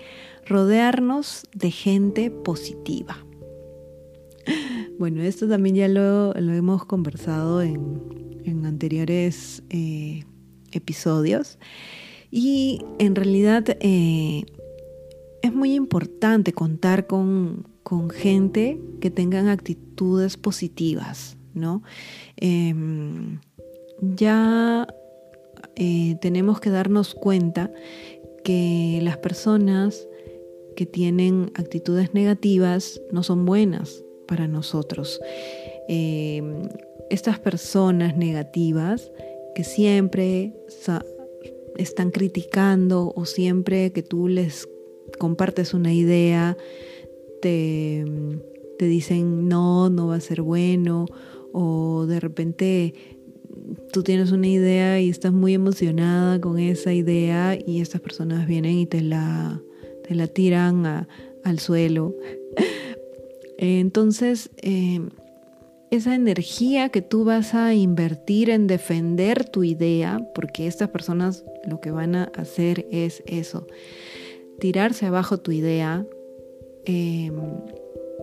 rodearnos 0.46 1.46
de 1.54 1.70
gente 1.70 2.30
positiva. 2.30 3.26
Bueno, 4.98 5.22
esto 5.22 5.48
también 5.48 5.74
ya 5.74 5.88
lo, 5.88 6.34
hemos 6.36 6.84
conversado 6.86 7.60
en, 7.62 8.64
anteriores 8.64 9.62
eh, 9.70 10.24
episodios 10.72 11.58
y 12.30 12.84
en 12.98 13.14
realidad 13.14 13.64
eh, 13.80 14.44
es 15.42 15.52
muy 15.54 15.74
importante 15.74 16.52
contar 16.52 17.06
con, 17.06 17.66
gente 18.10 18.80
que 19.00 19.10
tengan 19.10 19.48
actitudes 19.48 20.36
positivas, 20.36 21.36
¿no? 21.54 21.82
Em, 22.36 23.40
ya 24.00 24.86
eh, 25.76 26.16
tenemos 26.20 26.60
que 26.60 26.70
darnos 26.70 27.14
cuenta 27.14 27.70
que 28.44 29.00
las 29.02 29.18
personas 29.18 30.08
que 30.76 30.86
tienen 30.86 31.50
actitudes 31.54 32.12
negativas 32.12 33.00
no 33.10 33.22
son 33.22 33.44
buenas 33.44 34.04
para 34.26 34.46
nosotros. 34.46 35.20
Em, 35.88 36.68
estas 37.10 37.38
personas 37.38 38.16
negativas 38.16 39.10
que 39.54 39.64
siempre 39.64 40.52
están 41.76 42.10
criticando 42.10 43.12
o 43.14 43.24
siempre 43.24 43.92
que 43.92 44.02
tú 44.02 44.28
les 44.28 44.68
compartes 45.18 45.72
una 45.72 45.92
idea, 45.92 46.56
te, 48.78 48.86
dicen 48.86 49.48
no, 49.48 49.88
no 49.88 50.08
va 50.08 50.16
a 50.16 50.20
ser 50.20 50.42
bueno, 50.42 51.06
o 51.52 52.06
de 52.06 52.18
repente 52.18 52.94
tú 53.92 54.02
tienes 54.02 54.32
una 54.32 54.48
idea 54.48 55.00
y 55.00 55.08
estás 55.08 55.32
muy 55.32 55.54
emocionada 55.54 56.40
con 56.40 56.58
esa 56.58 56.92
idea 56.92 57.56
y 57.56 57.80
estas 57.80 58.00
personas 58.00 58.46
vienen 58.46 58.78
y 58.78 58.86
te 58.86 59.00
la, 59.00 59.60
te 60.06 60.14
la 60.14 60.26
tiran 60.26 61.06
al 61.44 61.58
suelo. 61.60 62.14
Entonces, 63.58 64.50
eh, 64.62 65.00
esa 65.90 66.14
energía 66.14 66.88
que 66.88 67.00
tú 67.00 67.24
vas 67.24 67.54
a 67.54 67.74
invertir 67.74 68.50
en 68.50 68.66
defender 68.66 69.48
tu 69.48 69.62
idea, 69.62 70.20
porque 70.34 70.66
estas 70.66 70.88
personas 70.90 71.44
lo 71.64 71.80
que 71.80 71.92
van 71.92 72.16
a 72.16 72.24
hacer 72.34 72.86
es 72.90 73.22
eso, 73.26 73.66
tirarse 74.58 75.06
abajo 75.06 75.38
tu 75.38 75.52
idea, 75.52 76.04
em, 76.86 77.34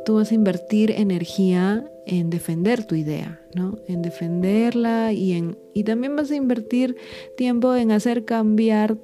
tú 0.05 0.15
vas 0.15 0.32
a 0.32 0.36
invertir 0.36 0.91
energía 0.91 1.89
en 2.05 2.29
defender 2.29 2.86
tu 2.86 2.96
idea, 2.96 3.41
¿no? 3.55 3.77
En 3.88 4.01
defenderla 4.01 5.13
y, 5.13 5.34
en, 5.34 5.58
y 5.74 5.84
también 5.84 6.15
vas 6.15 6.32
a 6.32 6.36
invertir 6.36 6.96
tiempo 7.38 7.75
en 7.75 7.91
hacer 7.91 8.25
cambiar 8.25 8.98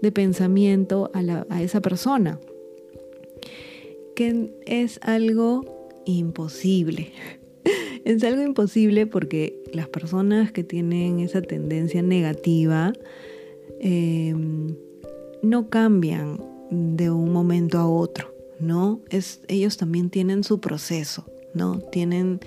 de 0.00 0.12
pensamiento 0.12 1.10
a, 1.14 1.62
esa 1.62 1.80
persona, 1.80 2.40
que 4.14 4.50
es 4.66 4.98
algo 5.02 6.00
imposible. 6.06 7.12
es 8.04 8.24
algo 8.24 8.42
imposible 8.42 9.06
porque 9.06 9.62
las 9.72 9.88
personas 9.88 10.52
que 10.52 10.64
tienen 10.64 11.20
esa 11.20 11.42
tendencia 11.42 12.02
negativa 12.02 12.92
em, 13.80 14.74
no 15.42 15.68
cambian 15.68 16.40
de 16.70 17.10
un 17.10 17.32
momento 17.32 17.78
a 17.78 17.88
otro, 17.88 18.34
¿no? 18.60 19.00
Ellos 19.48 19.76
también 19.76 20.10
tienen 20.10 20.44
su 20.44 20.60
proceso, 20.60 21.26
¿no? 21.54 21.80
Tienen, 21.80 22.40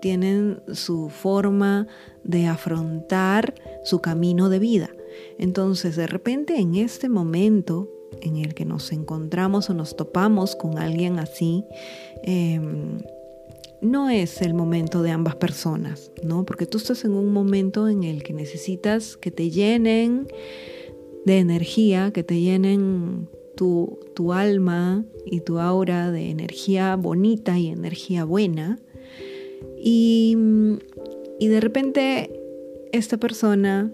tienen 0.00 0.60
su 0.72 1.08
forma 1.08 1.86
de 2.24 2.46
afrontar 2.46 3.54
su 3.84 4.00
camino 4.00 4.48
de 4.48 4.58
vida. 4.58 4.90
Entonces, 5.38 5.96
de 5.96 6.06
repente, 6.06 6.58
en 6.58 6.74
este 6.74 7.08
momento 7.08 7.90
en 8.22 8.36
el 8.36 8.54
que 8.54 8.64
nos 8.64 8.92
encontramos 8.92 9.70
o 9.70 9.74
nos 9.74 9.96
topamos 9.96 10.56
con 10.56 10.78
alguien 10.78 11.18
así, 11.18 11.64
em, 12.22 12.98
no 13.80 14.08
es 14.08 14.40
el 14.42 14.54
momento 14.54 15.02
de 15.02 15.10
ambas 15.10 15.36
personas, 15.36 16.10
¿no? 16.22 16.44
Porque 16.44 16.66
tú 16.66 16.78
estás 16.78 17.04
en 17.04 17.12
un 17.12 17.32
momento 17.32 17.88
en 17.88 18.04
el 18.04 18.22
que 18.22 18.32
necesitas 18.32 19.16
que 19.16 19.30
te 19.30 19.50
llenen 19.50 20.28
de 21.24 21.38
energía, 21.38 22.10
que 22.12 22.22
te 22.22 22.40
llenen 22.40 23.28
tu, 23.56 23.98
alma 24.32 25.04
y 25.24 25.40
tu 25.40 25.58
aura 25.58 26.10
de 26.12 26.30
energía 26.30 26.96
bonita 26.96 27.58
y 27.58 27.68
energía 27.68 28.24
buena. 28.24 28.78
Y, 29.82 30.36
y 31.40 31.48
de 31.48 31.60
repente 31.60 32.30
esta 32.92 33.16
persona 33.16 33.90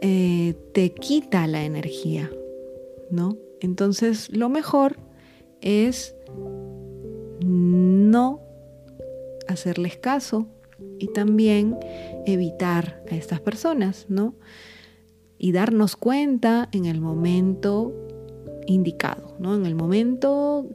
eh, 0.00 0.54
te 0.72 0.90
quita 0.90 1.46
la 1.46 1.64
energía, 1.64 2.30
¿no? 3.10 3.36
Entonces 3.60 4.30
lo 4.30 4.48
mejor 4.48 4.96
es 5.60 6.14
no 7.44 8.40
hacerles 9.48 9.96
caso 9.96 10.46
y 10.98 11.08
también 11.08 11.76
evitar 12.26 13.02
a 13.10 13.16
estas 13.16 13.40
personas, 13.40 14.06
¿no? 14.08 14.34
Y 15.38 15.52
darnos 15.52 15.96
cuenta 15.96 16.68
en 16.72 16.86
el 16.86 17.00
momento 17.00 17.92
indicado, 18.66 19.36
¿no? 19.38 19.54
En 19.54 19.66
el 19.66 19.74
momento 19.74 20.66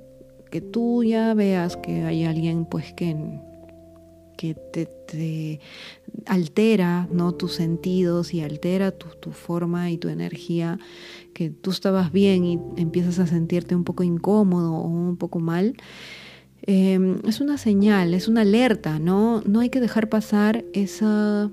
que 0.51 0.62
tú 0.62 1.03
ya 1.03 1.34
veas 1.34 1.77
que 1.77 2.03
hay 2.03 2.25
alguien 2.25 2.65
pues 2.65 2.93
que, 2.93 3.15
que 4.38 4.53
te, 4.55 5.60
altera 6.25 7.08
¿no? 7.12 7.34
tus 7.34 7.53
sentidos 7.53 8.34
y 8.34 8.41
altera 8.41 8.91
tu, 8.91 9.08
tu, 9.20 9.32
forma 9.32 9.91
y 9.91 9.98
tu 9.98 10.10
energía, 10.10 10.79
que 11.34 11.50
tú 11.50 11.72
estabas 11.72 12.12
bien 12.12 12.46
y 12.46 12.60
empiezas 12.77 13.20
a 13.20 13.27
sentirte 13.27 13.75
un 13.75 13.84
poco 13.84 14.03
incómodo 14.03 14.74
o 14.74 14.88
un 14.88 15.17
poco 15.17 15.39
mal, 15.39 15.75
Em, 16.65 17.20
es 17.27 17.41
una 17.41 17.58
señal, 17.58 18.13
es 18.13 18.29
una 18.29 18.41
alerta, 18.41 18.98
¿no? 18.98 19.41
No 19.41 19.60
hay 19.60 19.70
que 19.70 19.82
dejar 19.82 20.08
pasar 20.08 20.63
esa, 20.74 21.52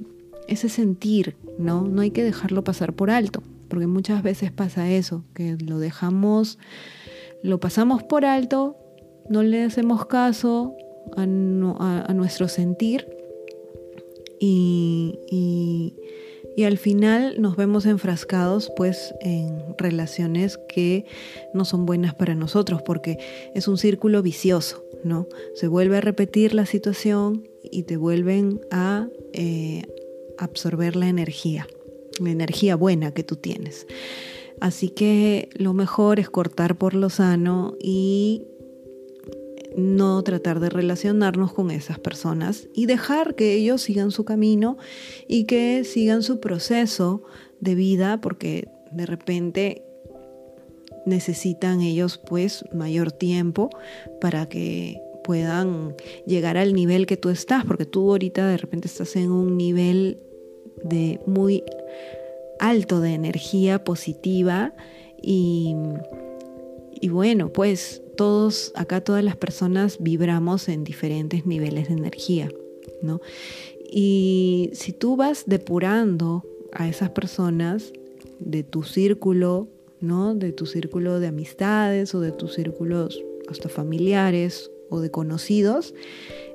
ese 0.50 0.68
sentir, 0.68 1.36
¿no? 1.58 1.82
No 1.82 2.02
hay 2.02 2.10
que 2.10 2.24
dejarlo 2.24 2.64
pasar 2.64 2.92
por 2.92 3.10
alto, 3.10 3.42
porque 3.68 3.86
muchas 3.86 4.22
veces 4.22 4.50
pasa 4.50 4.90
eso, 4.90 5.24
que 5.34 5.56
lo 5.56 5.78
dejamos, 5.78 6.58
lo 7.42 7.60
pasamos 7.60 8.02
por 8.02 8.24
alto, 8.24 8.76
no 9.28 9.42
le 9.42 9.62
hacemos 9.62 10.06
caso 10.06 10.74
a, 11.16 11.26
nuestro 11.26 12.48
sentir 12.48 13.06
y, 14.38 15.14
y 16.56 16.64
al 16.64 16.78
final 16.78 17.40
nos 17.40 17.56
vemos 17.56 17.86
enfrascados 17.86 18.70
pues 18.76 19.14
en 19.20 19.62
relaciones 19.78 20.58
que 20.68 21.06
no 21.54 21.64
son 21.64 21.86
buenas 21.86 22.14
para 22.14 22.34
nosotros 22.34 22.82
porque 22.82 23.18
es 23.54 23.68
un 23.68 23.78
círculo 23.78 24.22
vicioso, 24.22 24.84
¿no? 25.04 25.26
Se 25.54 25.68
vuelve 25.68 25.96
a 25.96 26.00
repetir 26.00 26.54
la 26.54 26.66
situación 26.66 27.48
y 27.62 27.84
te 27.84 27.96
vuelven 27.96 28.60
a 28.70 29.08
eh, 29.32 29.82
absorber 30.44 30.96
la 30.96 31.08
energía, 31.08 31.66
la 32.18 32.30
energía 32.30 32.76
buena 32.76 33.12
que 33.12 33.22
tú 33.22 33.36
tienes. 33.36 33.86
Así 34.60 34.90
que 34.90 35.48
lo 35.54 35.72
mejor 35.72 36.20
es 36.20 36.28
cortar 36.28 36.76
por 36.76 36.94
lo 36.94 37.08
sano 37.08 37.76
y 37.80 38.44
no 39.76 40.22
tratar 40.22 40.60
de 40.60 40.68
relacionarnos 40.68 41.52
con 41.52 41.70
esas 41.70 41.98
personas 41.98 42.68
y 42.74 42.86
dejar 42.86 43.34
que 43.34 43.54
ellos 43.54 43.82
sigan 43.82 44.10
su 44.10 44.24
camino 44.24 44.76
y 45.28 45.44
que 45.44 45.84
sigan 45.84 46.22
su 46.22 46.40
proceso 46.40 47.22
de 47.60 47.74
vida 47.74 48.20
porque 48.20 48.68
de 48.90 49.06
repente 49.06 49.84
necesitan 51.06 51.80
ellos 51.80 52.18
pues 52.18 52.64
mayor 52.74 53.12
tiempo 53.12 53.70
para 54.20 54.46
que 54.46 55.00
puedan 55.24 55.94
llegar 56.26 56.56
al 56.56 56.74
nivel 56.74 57.06
que 57.06 57.16
tú 57.16 57.28
estás, 57.28 57.64
porque 57.64 57.86
tú 57.86 58.10
ahorita 58.10 58.48
de 58.48 58.56
repente 58.56 58.88
estás 58.88 59.16
en 59.16 59.30
un 59.30 59.56
nivel 59.56 60.18
de 60.82 61.20
muy 61.26 61.64
alto 62.58 63.00
de 63.00 63.14
energía 63.14 63.84
positiva 63.84 64.74
y, 65.22 65.74
y 67.00 67.08
bueno, 67.08 67.52
pues 67.52 68.02
todos, 68.16 68.72
acá 68.74 69.00
todas 69.00 69.24
las 69.24 69.36
personas 69.36 69.96
vibramos 70.00 70.68
en 70.68 70.84
diferentes 70.84 71.46
niveles 71.46 71.88
de 71.88 71.94
energía, 71.94 72.50
¿no? 73.02 73.20
Y 73.90 74.70
si 74.74 74.92
tú 74.92 75.16
vas 75.16 75.44
depurando 75.46 76.44
a 76.72 76.88
esas 76.88 77.10
personas 77.10 77.92
de 78.38 78.62
tu 78.62 78.82
círculo, 78.82 79.68
¿no? 80.00 80.34
De 80.34 80.52
tu 80.52 80.66
círculo 80.66 81.18
de 81.18 81.28
amistades 81.28 82.14
o 82.14 82.20
de 82.20 82.32
tus 82.32 82.54
círculos 82.54 83.22
hasta 83.48 83.68
familiares 83.68 84.70
o 84.90 85.00
de 85.00 85.10
conocidos, 85.10 85.94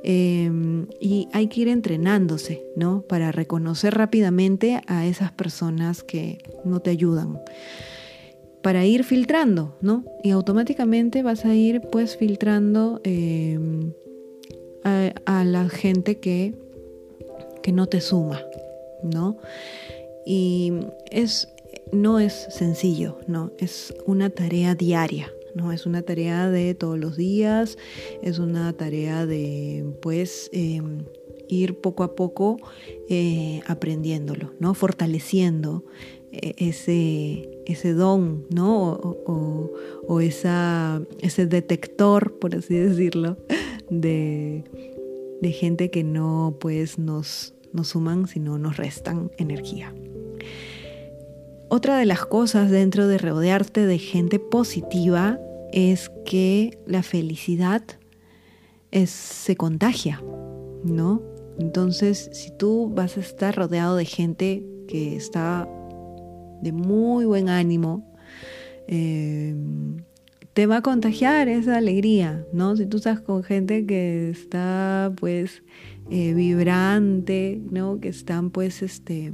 em, 0.05 0.87
y 1.01 1.27
hay 1.33 1.47
que 1.47 1.61
ir 1.61 1.67
entrenándose, 1.67 2.63
¿no? 2.75 3.01
Para 3.01 3.31
reconocer 3.31 3.95
rápidamente 3.95 4.81
a 4.87 5.05
esas 5.05 5.31
personas 5.31 6.03
que 6.03 6.37
no 6.63 6.79
te 6.79 6.91
ayudan 6.91 7.39
para 8.65 8.83
ir 8.83 9.03
filtrando, 9.03 9.77
¿no? 9.81 10.03
Y 10.23 10.31
automáticamente 10.31 11.21
vas 11.21 11.45
a 11.45 11.53
ir 11.53 11.81
pues 11.81 12.17
filtrando 12.17 12.99
em, 13.03 13.93
a, 14.83 15.43
la 15.43 15.69
gente 15.69 16.17
que, 16.17 16.55
que 17.61 17.71
no 17.71 17.85
te 17.85 18.01
suma, 18.01 18.41
¿no? 19.03 19.37
Y 20.25 20.73
es, 21.11 21.47
no 21.91 22.19
es 22.19 22.47
sencillo, 22.49 23.19
¿no? 23.27 23.51
Es 23.59 23.93
una 24.07 24.31
tarea 24.31 24.73
diaria, 24.73 25.31
¿no? 25.55 25.71
Es 25.71 25.85
una 25.85 26.03
tarea 26.03 26.49
de 26.49 26.75
todos 26.75 26.99
los 26.99 27.17
días, 27.17 27.77
es 28.21 28.37
una 28.39 28.71
tarea 28.73 29.25
de 29.25 29.85
pues 30.01 30.49
em, 30.53 31.05
ir 31.47 31.79
poco 31.79 32.03
a 32.03 32.15
poco 32.15 32.57
eh, 33.09 33.61
aprendiéndolo, 33.67 34.53
¿no? 34.59 34.73
Fortaleciendo 34.73 35.83
e, 36.31 36.55
ese, 36.57 37.49
ese 37.65 37.93
don, 37.93 38.45
¿no? 38.49 38.91
O, 40.07 40.21
esa, 40.21 41.01
ese 41.19 41.45
detector, 41.47 42.37
por 42.39 42.55
así 42.55 42.75
decirlo, 42.75 43.37
de, 43.89 44.63
gente 45.59 45.91
que 45.91 46.03
no 46.03 46.57
pues 46.59 46.97
nos, 46.97 47.53
nos 47.71 47.89
suman, 47.89 48.27
sino 48.27 48.57
nos 48.57 48.77
restan 48.77 49.31
energía. 49.37 49.93
Otra 51.69 51.97
de 51.97 52.05
las 52.05 52.25
cosas 52.25 52.69
dentro 52.69 53.07
de 53.07 53.17
rodearte 53.17 53.85
de 53.85 53.97
gente 53.97 54.39
positiva 54.39 55.39
es 55.71 56.11
que 56.25 56.77
la 56.85 57.03
felicidad 57.03 57.83
se 59.05 59.55
contagia, 59.57 60.23
¿no? 60.83 61.21
Entonces, 61.59 62.29
si 62.31 62.51
tú 62.55 62.91
vas 62.93 63.17
a 63.17 63.19
estar 63.19 63.55
rodeado 63.55 63.95
de 63.95 64.05
gente 64.05 64.63
que 64.87 65.15
está 65.15 65.67
de 66.61 66.71
muy 66.71 67.25
buen 67.25 67.49
ánimo, 67.49 68.15
eh, 68.87 69.55
te 70.53 70.67
va 70.67 70.77
a 70.77 70.81
contagiar 70.81 71.49
esa 71.49 71.77
alegría, 71.77 72.45
¿no? 72.53 72.77
Si 72.77 72.85
tú 72.85 72.97
estás 72.97 73.19
con 73.19 73.43
gente 73.43 73.85
que 73.85 74.29
está 74.29 75.11
pues 75.19 75.63
eh, 76.09 76.33
vibrante, 76.33 77.59
¿no? 77.71 77.99
Que 77.99 78.07
están 78.07 78.51
pues 78.51 78.81
este 78.81 79.33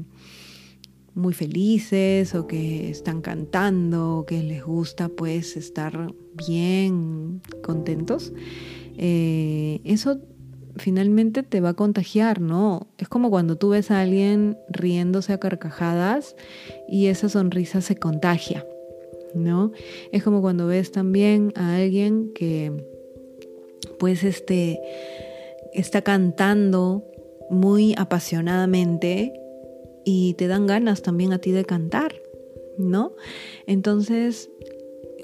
muy 1.22 1.34
felices 1.34 2.36
o 2.36 2.48
que 2.48 2.90
están 2.90 3.22
cantando 3.22 4.18
o 4.18 4.26
que 4.26 4.44
les 4.44 4.64
gusta 4.64 5.08
pues 5.10 5.56
estar 5.56 6.14
bien 6.48 7.42
contentos, 7.64 8.34
eh, 8.98 9.80
eso 9.84 10.20
finalmente 10.76 11.44
te 11.44 11.62
va 11.62 11.70
a 11.70 11.74
contagiar, 11.74 12.42
¿no? 12.42 12.88
Es 12.98 13.08
como 13.08 13.30
cuando 13.30 13.58
tú 13.58 13.70
ves 13.70 13.92
a 13.92 14.02
alguien 14.02 14.58
riéndose 14.70 15.34
a 15.34 15.40
carcajadas 15.40 16.36
y 16.88 17.08
esa 17.08 17.30
sonrisa 17.30 17.82
se 17.82 17.96
contagia, 17.96 18.66
¿no? 19.36 19.72
Es 20.12 20.24
como 20.24 20.42
cuando 20.42 20.68
ves 20.68 20.92
también 20.92 21.54
a 21.56 21.76
alguien 21.76 22.32
que 22.34 22.72
pues 24.00 24.24
este 24.24 24.80
está 25.74 26.02
cantando 26.02 27.06
muy 27.50 27.94
apasionadamente 27.98 29.41
y 30.06 30.34
te 30.36 30.48
dan 30.48 30.68
ganas 30.68 31.02
también 31.02 31.34
a 31.34 31.40
ti 31.40 31.52
de 31.52 31.66
cantar, 31.66 32.16
¿no? 32.78 33.14
Entonces, 33.68 34.50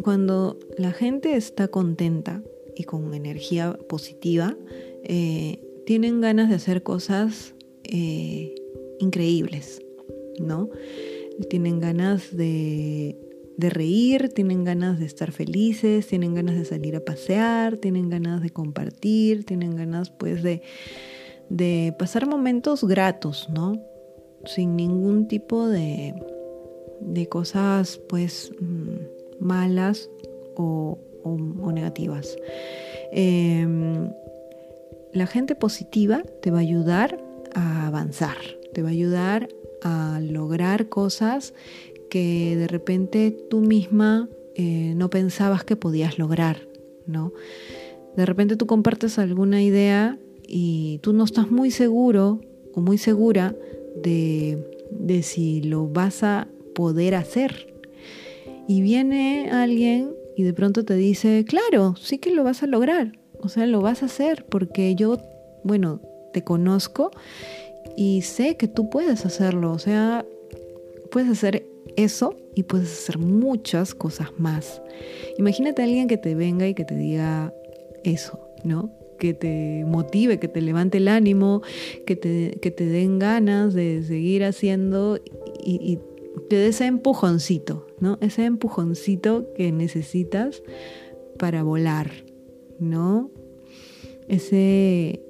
cuando 0.03 0.57
la 0.77 0.91
gente 0.91 1.35
está 1.35 1.67
contenta 1.67 2.43
y 2.75 2.83
con 2.83 3.13
energía 3.13 3.77
positiva, 3.89 4.55
eh, 5.03 5.63
tienen 5.85 6.21
ganas 6.21 6.49
de 6.49 6.55
hacer 6.55 6.83
cosas 6.83 7.55
eh, 7.83 8.53
increíbles, 8.99 9.81
¿no? 10.39 10.69
Tienen 11.49 11.79
ganas 11.79 12.35
de, 12.35 13.17
de 13.57 13.69
reír, 13.69 14.29
tienen 14.29 14.63
ganas 14.63 14.99
de 14.99 15.05
estar 15.05 15.31
felices, 15.31 16.07
tienen 16.07 16.35
ganas 16.35 16.55
de 16.55 16.65
salir 16.65 16.95
a 16.95 17.03
pasear, 17.03 17.77
tienen 17.77 18.09
ganas 18.09 18.41
de 18.41 18.49
compartir, 18.49 19.45
tienen 19.45 19.75
ganas 19.75 20.09
pues 20.11 20.43
de, 20.43 20.61
de 21.49 21.95
pasar 21.97 22.27
momentos 22.27 22.83
gratos, 22.83 23.49
¿no? 23.49 23.81
Sin 24.45 24.75
ningún 24.75 25.27
tipo 25.27 25.67
de, 25.67 26.13
de 27.01 27.27
cosas 27.27 27.99
pues 28.09 28.51
mm, 28.59 29.45
malas 29.45 30.09
o, 30.55 30.99
negativas. 31.73 32.37
Em, 33.11 34.09
la 35.13 35.27
gente 35.27 35.55
positiva 35.55 36.23
te 36.41 36.51
va 36.51 36.59
a 36.59 36.61
ayudar 36.61 37.21
a 37.53 37.87
avanzar, 37.87 38.37
te 38.73 38.81
va 38.81 38.89
a 38.89 38.91
ayudar 38.91 39.49
a 39.83 40.21
lograr 40.21 40.87
cosas 40.87 41.53
que 42.09 42.55
de 42.55 42.67
repente 42.67 43.31
tú 43.49 43.59
misma 43.59 44.29
eh, 44.55 44.93
no 44.95 45.09
pensabas 45.09 45.63
que 45.63 45.75
podías 45.75 46.17
lograr, 46.17 46.67
¿no? 47.05 47.33
De 48.15 48.25
repente 48.25 48.55
tú 48.55 48.65
compartes 48.65 49.19
alguna 49.19 49.61
idea 49.61 50.17
y 50.47 50.99
tú 51.03 51.13
no 51.13 51.25
estás 51.25 51.51
muy 51.51 51.71
seguro 51.71 52.41
o 52.73 52.81
muy 52.81 52.97
segura 52.97 53.55
de, 54.01 55.21
si 55.23 55.61
lo 55.61 55.87
vas 55.87 56.23
a 56.23 56.47
poder 56.75 57.15
hacer. 57.15 57.73
Y 58.67 58.81
viene 58.81 59.49
alguien 59.51 60.13
y 60.35 60.43
de 60.43 60.53
pronto 60.53 60.83
te 60.83 60.95
dice, 60.95 61.45
claro, 61.47 61.95
sí 61.95 62.17
que 62.17 62.31
lo 62.31 62.43
vas 62.43 62.63
a 62.63 62.67
lograr, 62.67 63.17
o 63.41 63.49
sea, 63.49 63.65
lo 63.65 63.81
vas 63.81 64.03
a 64.03 64.07
hacer 64.07 64.45
porque 64.45 64.93
yo, 64.95 65.17
bueno, 65.63 66.01
te 66.33 66.43
conozco 66.43 67.11
y 67.95 68.21
sé 68.21 68.57
que 68.57 68.67
tú 68.67 68.89
puedes 68.89 69.25
hacerlo, 69.25 69.71
o 69.71 69.79
sea, 69.79 70.25
puedes 71.09 71.29
hacer 71.29 71.65
eso 71.95 72.35
y 72.55 72.63
puedes 72.63 72.91
hacer 72.91 73.17
muchas 73.17 73.95
cosas 73.95 74.29
más. 74.37 74.81
Imagínate 75.37 75.81
a 75.81 75.85
alguien 75.85 76.07
que 76.07 76.17
te 76.17 76.35
venga 76.35 76.67
y 76.67 76.73
que 76.73 76.85
te 76.85 76.95
diga 76.95 77.53
eso, 78.03 78.39
¿no? 78.63 78.91
Que 79.17 79.33
te 79.33 79.83
motive, 79.85 80.39
que 80.39 80.47
te 80.47 80.61
levante 80.61 80.97
el 80.97 81.07
ánimo, 81.07 81.61
que 82.05 82.15
te, 82.15 82.57
que 82.61 82.71
te 82.71 82.85
den 82.85 83.19
ganas 83.19 83.73
de 83.73 84.03
seguir 84.03 84.43
haciendo 84.43 85.19
y, 85.63 85.99
te 86.49 86.55
dé 86.55 86.67
ese 86.67 86.85
empujoncito, 86.85 87.87
¿no? 87.99 88.19
Ese 88.21 88.45
empujoncito 88.45 89.51
que 89.55 89.71
necesitas 89.71 90.61
para 91.39 91.63
volar, 91.63 92.11
¿no? 92.79 93.31
Ese, 94.27 95.23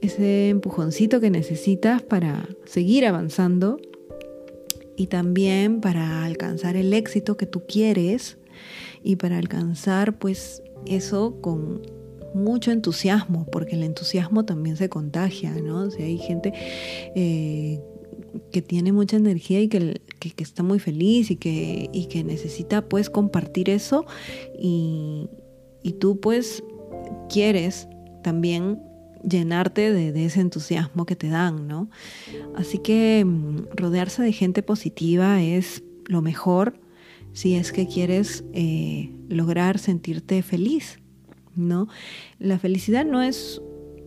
ese 0.00 0.48
empujoncito 0.48 1.20
que 1.20 1.30
necesitas 1.30 2.02
para 2.02 2.48
seguir 2.64 3.04
avanzando 3.04 3.78
y 4.96 5.08
también 5.08 5.80
para 5.80 6.24
alcanzar 6.24 6.76
el 6.76 6.94
éxito 6.94 7.36
que 7.36 7.46
tú 7.46 7.64
quieres 7.66 8.38
y 9.02 9.16
para 9.16 9.38
alcanzar 9.38 10.18
pues 10.18 10.62
eso 10.86 11.40
con 11.40 11.82
mucho 12.34 12.70
entusiasmo, 12.70 13.46
porque 13.50 13.76
el 13.76 13.82
entusiasmo 13.82 14.44
también 14.44 14.76
se 14.76 14.88
contagia, 14.88 15.52
¿no? 15.54 15.90
si 15.90 16.02
hay 16.02 16.18
gente 16.18 16.52
eh, 17.14 17.80
que 18.52 18.62
tiene 18.62 18.92
mucha 18.92 19.16
energía 19.16 19.60
y 19.60 19.68
que, 19.68 20.00
está 20.38 20.62
muy 20.62 20.78
feliz 20.78 21.30
y 21.30 21.36
que, 21.36 21.90
que 22.10 22.24
necesita 22.24 22.88
pues 22.88 23.10
compartir 23.10 23.70
eso 23.70 24.06
y, 24.58 25.28
tú 26.00 26.20
pues 26.20 26.62
quieres 27.30 27.88
también 28.22 28.78
llenarte 29.26 29.90
de, 29.90 30.24
ese 30.24 30.40
entusiasmo 30.40 31.06
que 31.06 31.16
te 31.16 31.28
dan, 31.28 31.66
¿no? 31.66 31.88
Así 32.54 32.78
que 32.78 33.24
mm, 33.24 33.68
rodearse 33.74 34.22
de 34.22 34.32
gente 34.32 34.62
positiva 34.62 35.42
es 35.42 35.82
lo 36.04 36.20
mejor 36.20 36.78
si 37.32 37.54
es 37.54 37.72
que 37.72 37.86
quieres 37.86 38.44
eh, 38.52 39.10
lograr 39.28 39.78
sentirte 39.78 40.42
feliz. 40.42 40.98
¿No? 41.58 41.88
La 42.38 42.58
felicidad 42.58 43.04
no 43.04 43.22
es 43.22 43.60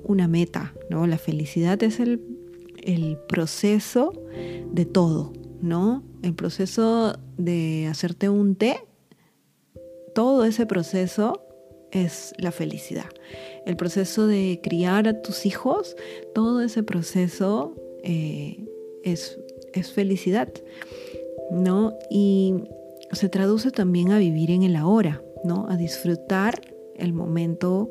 una 0.04 0.28
meta, 0.28 0.74
¿no? 0.90 1.06
La 1.08 1.18
felicidad 1.18 1.82
es 1.84 2.00
el, 2.00 2.22
proceso 3.28 4.12
de 4.72 4.86
todo, 4.86 5.34
¿no? 5.62 6.04
El 6.24 6.34
proceso 6.34 7.16
de 7.38 7.88
hacerte 7.90 8.28
un 8.28 8.56
té, 8.56 8.80
todo 10.16 10.46
ese 10.46 10.66
proceso 10.66 11.44
es 11.92 12.34
la 12.40 12.52
felicidad. 12.52 13.10
El 13.68 13.76
proceso 13.76 14.26
de 14.26 14.60
criar 14.64 15.08
a 15.08 15.22
tus 15.22 15.46
hijos, 15.46 15.96
todo 16.34 16.62
ese 16.62 16.82
proceso 16.82 17.76
eh, 18.04 18.66
es, 19.04 19.38
es 19.74 19.92
felicidad, 19.92 20.52
¿no? 21.52 21.94
Y 22.10 22.56
se 23.12 23.30
traduce 23.30 23.70
también 23.70 24.12
a 24.12 24.18
vivir 24.18 24.50
en 24.50 24.64
el 24.64 24.76
ahora, 24.76 25.22
¿no? 25.44 25.68
A 25.70 25.78
disfrutar 25.78 26.62
el 27.02 27.14
momento, 27.14 27.90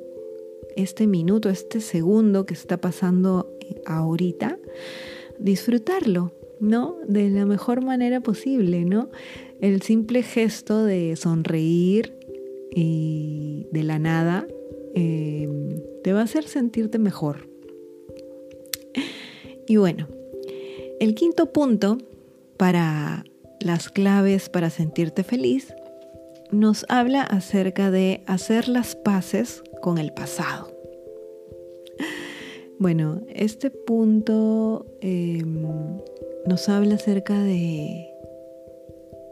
este 0.77 1.07
minuto, 1.07 1.51
este 1.51 1.81
segundo 1.81 2.47
que 2.47 2.55
está 2.55 2.81
pasando 2.81 3.51
ahorita, 3.87 4.59
disfrutarlo, 5.39 6.33
¿no? 6.61 6.97
De 7.07 7.29
la 7.31 7.45
mejor 7.47 7.85
manera 7.85 8.21
posible, 8.21 8.85
¿no? 8.85 9.11
El 9.61 9.83
simple 9.83 10.23
gesto 10.23 10.85
de 10.85 11.17
sonreír 11.17 12.15
y 12.75 13.67
de 13.73 13.83
la 13.83 13.99
nada 13.99 14.47
em, 14.95 15.83
te 16.03 16.13
va 16.13 16.21
a 16.21 16.25
hacer 16.25 16.45
sentirte 16.45 16.99
mejor. 16.99 17.49
Y 19.67 19.77
bueno, 19.77 20.09
el 21.01 21.15
quinto 21.15 21.53
punto 21.53 21.99
para 22.57 23.25
las 23.61 23.89
claves 23.89 24.49
para 24.49 24.71
sentirte 24.71 25.23
feliz 25.25 25.73
nos 26.53 26.85
habla 26.89 27.23
acerca 27.23 27.91
de 27.91 28.23
hacer 28.27 28.69
las 28.69 28.97
paces 28.97 29.63
con 29.81 29.99
el 29.99 30.13
pasado. 30.13 30.71
Bueno, 32.79 33.21
este 33.29 33.71
punto 33.71 34.87
em, 35.01 35.63
nos 36.47 36.69
habla 36.69 36.95
acerca 36.95 37.39
de 37.43 38.09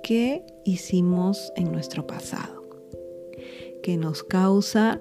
qué 0.03 0.45
hicimos 0.65 1.53
en 1.57 1.73
nuestro 1.73 2.07
pasado, 2.07 2.63
que 3.83 3.97
nos 3.97 4.23
causa 4.23 5.01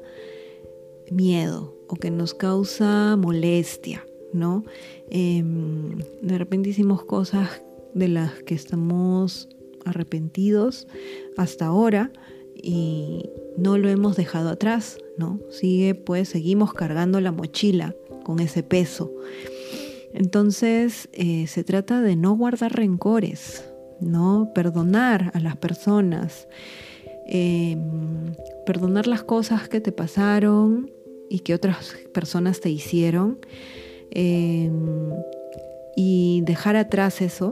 miedo 1.12 1.76
o 1.90 1.96
que 1.96 2.10
nos 2.10 2.34
causa 2.34 3.18
molestia, 3.18 4.06
¿no? 4.32 4.64
Em, 5.10 5.98
de 6.22 6.38
repente 6.38 6.70
hicimos 6.70 7.04
cosas 7.04 7.62
de 7.94 8.08
las 8.08 8.44
que 8.44 8.56
estamos 8.56 9.50
arrepentidos 9.88 10.88
hasta 11.38 11.66
ahora 11.66 12.12
y 12.62 13.30
no 13.58 13.78
lo 13.78 13.90
hemos 13.90 14.16
dejado 14.16 14.50
atrás, 14.50 14.98
¿no? 15.18 15.40
Sigue, 15.50 15.96
pues 15.96 16.30
seguimos 16.30 16.74
cargando 16.74 17.22
la 17.22 17.32
mochila 17.32 17.96
con 18.24 18.40
ese 18.40 18.64
peso. 18.64 19.12
Entonces 20.14 21.10
eh, 21.14 21.48
se 21.48 21.64
trata 21.64 22.02
de 22.02 22.16
no 22.16 22.36
guardar 22.36 22.74
rencores, 22.74 23.70
¿no? 24.00 24.52
Perdonar 24.54 25.32
a 25.34 25.40
las 25.40 25.58
personas, 25.58 26.48
em, 27.28 28.34
perdonar 28.66 29.08
las 29.08 29.24
cosas 29.24 29.70
que 29.70 29.82
te 29.82 29.92
pasaron 29.92 30.92
y 31.30 31.40
que 31.40 31.54
otras 31.54 31.96
personas 32.14 32.62
te 32.62 32.70
hicieron 32.70 33.40
em, 34.12 35.12
y 35.96 36.42
dejar 36.46 36.76
atrás 36.76 37.22
eso 37.22 37.52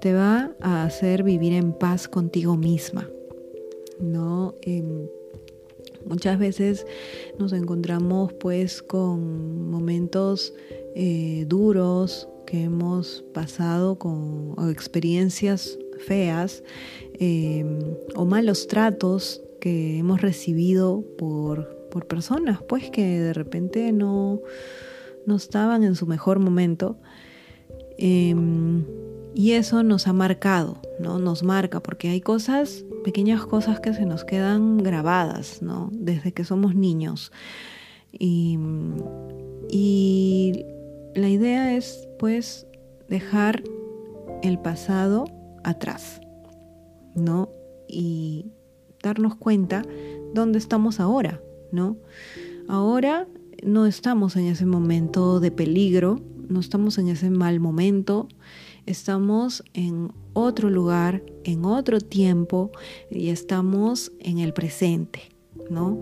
te 0.00 0.14
va 0.14 0.50
a 0.60 0.84
hacer 0.84 1.22
vivir 1.22 1.52
en 1.52 1.72
paz 1.72 2.08
contigo 2.08 2.56
misma. 2.56 3.08
¿no? 4.00 4.54
Em, 4.62 5.06
muchas 6.06 6.38
veces 6.38 6.86
nos 7.38 7.52
encontramos 7.52 8.32
pues 8.34 8.82
con 8.82 9.70
momentos 9.70 10.54
eh, 10.94 11.44
duros 11.48 12.28
que 12.46 12.64
hemos 12.64 13.24
pasado 13.32 13.98
con 13.98 14.56
experiencias 14.70 15.78
feas 15.98 16.64
em, 17.18 17.78
o 18.16 18.24
malos 18.24 18.66
tratos 18.66 19.42
que 19.60 19.98
hemos 19.98 20.20
recibido 20.22 21.04
por, 21.18 21.78
personas, 22.08 22.62
pues 22.62 22.88
que 22.90 23.20
de 23.20 23.32
repente 23.32 23.92
no, 23.92 24.40
no 25.26 25.34
estaban 25.36 25.82
en 25.82 25.96
su 25.96 26.06
mejor 26.06 26.38
momento. 26.38 26.96
Em, 27.98 28.84
y 29.34 29.52
eso 29.52 29.82
nos 29.82 30.06
ha 30.06 30.12
marcado, 30.12 30.80
¿no? 30.98 31.18
Nos 31.18 31.42
marca, 31.42 31.80
porque 31.80 32.08
hay 32.08 32.20
cosas, 32.20 32.84
pequeñas 33.04 33.46
cosas 33.46 33.80
que 33.80 33.94
se 33.94 34.04
nos 34.04 34.24
quedan 34.24 34.78
grabadas, 34.78 35.62
¿no? 35.62 35.90
Desde 35.92 36.32
que 36.32 36.44
somos 36.44 36.74
niños. 36.74 37.32
Y, 38.12 38.58
y 39.70 40.64
la 41.14 41.28
idea 41.28 41.76
es, 41.76 42.08
pues, 42.18 42.66
dejar 43.08 43.62
el 44.42 44.58
pasado 44.58 45.24
atrás, 45.64 46.20
¿no? 47.14 47.50
Y 47.88 48.46
darnos 49.02 49.36
cuenta 49.36 49.82
dónde 50.34 50.58
estamos 50.58 51.00
ahora, 51.00 51.40
¿no? 51.72 51.96
Ahora 52.68 53.26
no 53.62 53.86
estamos 53.86 54.36
en 54.36 54.46
ese 54.46 54.66
momento 54.66 55.40
de 55.40 55.50
peligro, 55.50 56.20
no 56.48 56.60
estamos 56.60 56.98
en 56.98 57.08
ese 57.08 57.30
mal 57.30 57.60
momento, 57.60 58.28
estamos 58.86 59.64
en 59.74 60.12
otro 60.32 60.70
lugar, 60.70 61.22
en 61.44 61.64
otro 61.64 62.00
tiempo 62.00 62.70
y 63.10 63.28
estamos 63.28 64.12
en 64.20 64.38
el 64.38 64.52
presente, 64.52 65.20
¿no? 65.68 66.00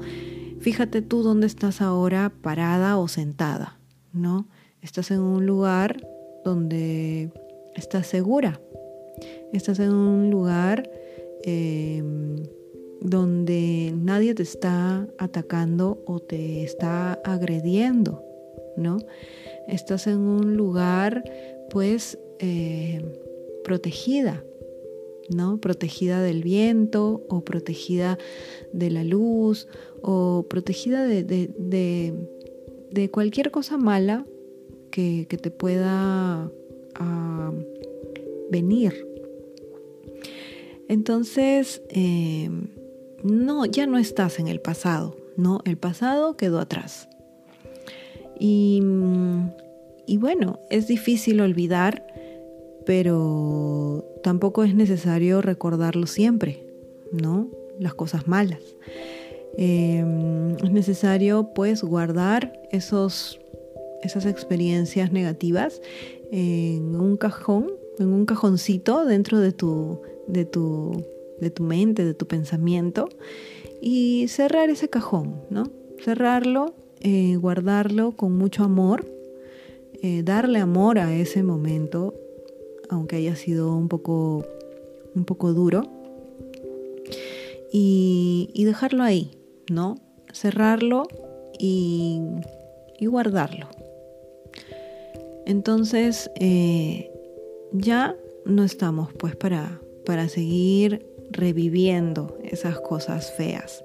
Fíjate 0.60 1.02
tú 1.02 1.22
dónde 1.22 1.46
estás 1.46 1.80
ahora 1.80 2.32
parada 2.42 2.98
o 2.98 3.08
sentada, 3.08 3.78
¿no? 4.12 4.48
Estás 4.82 5.10
en 5.10 5.20
un 5.20 5.46
lugar 5.46 6.06
donde 6.44 7.30
estás 7.74 8.06
segura, 8.06 8.60
estás 9.52 9.78
en 9.78 9.92
un 9.92 10.30
lugar 10.30 10.88
em, 11.44 12.36
donde 13.00 13.94
nadie 13.96 14.34
te 14.34 14.42
está 14.42 15.06
atacando 15.18 16.02
o 16.06 16.18
te 16.20 16.64
está 16.64 17.14
agrediendo, 17.24 18.24
¿no? 18.76 18.98
Estás 19.68 20.06
en 20.06 20.18
un 20.18 20.56
lugar 20.56 21.22
pues 21.70 22.18
eh, 22.38 23.02
protegida, 23.64 24.44
¿no? 25.28 25.58
Protegida 25.58 26.22
del 26.22 26.42
viento 26.42 27.22
o 27.28 27.42
protegida 27.42 28.18
de 28.72 28.90
la 28.90 29.04
luz 29.04 29.68
o 30.02 30.46
protegida 30.48 31.04
de, 31.06 32.14
cualquier 33.10 33.50
cosa 33.50 33.76
mala 33.76 34.24
que, 34.90 35.26
te 35.26 35.50
pueda 35.50 36.50
ah, 36.94 37.52
venir. 38.50 39.06
Entonces, 40.88 41.82
em, 41.90 42.68
no, 43.22 43.66
ya 43.66 43.86
no 43.86 43.98
estás 43.98 44.38
en 44.38 44.48
el 44.48 44.60
pasado, 44.60 45.16
¿no? 45.36 45.60
El 45.64 45.76
pasado 45.76 46.36
quedó 46.36 46.58
atrás. 46.58 47.08
Y, 48.40 48.82
y 50.06 50.16
bueno, 50.16 50.60
es 50.70 50.86
difícil 50.86 51.40
olvidar 51.40 52.06
pero 52.88 54.02
tampoco 54.22 54.64
es 54.64 54.74
necesario 54.74 55.42
recordarlo 55.42 56.06
siempre, 56.06 56.64
¿no? 57.12 57.50
Las 57.78 57.92
cosas 57.92 58.26
malas. 58.26 58.62
Em, 59.58 60.56
es 60.56 60.70
necesario 60.72 61.50
pues 61.54 61.82
guardar 61.82 62.58
esos, 62.72 63.40
esas 64.02 64.24
experiencias 64.24 65.12
negativas 65.12 65.82
en 66.32 66.96
un 66.96 67.18
cajón, 67.18 67.66
en 67.98 68.08
un 68.08 68.24
cajoncito 68.24 69.04
dentro 69.04 69.38
de 69.38 69.52
tu, 69.52 70.00
de 70.26 70.46
tu, 70.46 71.04
de 71.42 71.50
tu 71.50 71.64
mente, 71.64 72.06
de 72.06 72.14
tu 72.14 72.26
pensamiento 72.26 73.10
y 73.82 74.28
cerrar 74.28 74.70
ese 74.70 74.88
cajón, 74.88 75.42
¿no? 75.50 75.64
Cerrarlo, 76.02 76.72
eh, 77.02 77.36
guardarlo 77.36 78.12
con 78.12 78.32
mucho 78.38 78.64
amor, 78.64 79.04
eh, 80.00 80.22
darle 80.22 80.58
amor 80.58 80.98
a 80.98 81.14
ese 81.14 81.42
momento 81.42 82.14
aunque 82.90 83.16
haya 83.16 83.36
sido 83.36 83.74
un 83.74 83.88
poco, 83.88 84.44
un 85.14 85.24
poco 85.24 85.52
duro. 85.52 85.82
Y, 87.70 88.64
dejarlo 88.64 89.02
ahí, 89.02 89.30
¿no? 89.70 89.96
Cerrarlo 90.32 91.04
y, 91.58 92.20
guardarlo. 93.00 93.68
Entonces, 95.46 96.30
eh, 96.36 97.10
ya 97.72 98.16
no 98.44 98.64
estamos 98.64 99.12
pues 99.14 99.36
para, 99.36 99.80
para 100.04 100.28
seguir 100.28 101.06
reviviendo 101.30 102.38
esas 102.42 102.80
cosas 102.80 103.32
feas. 103.32 103.84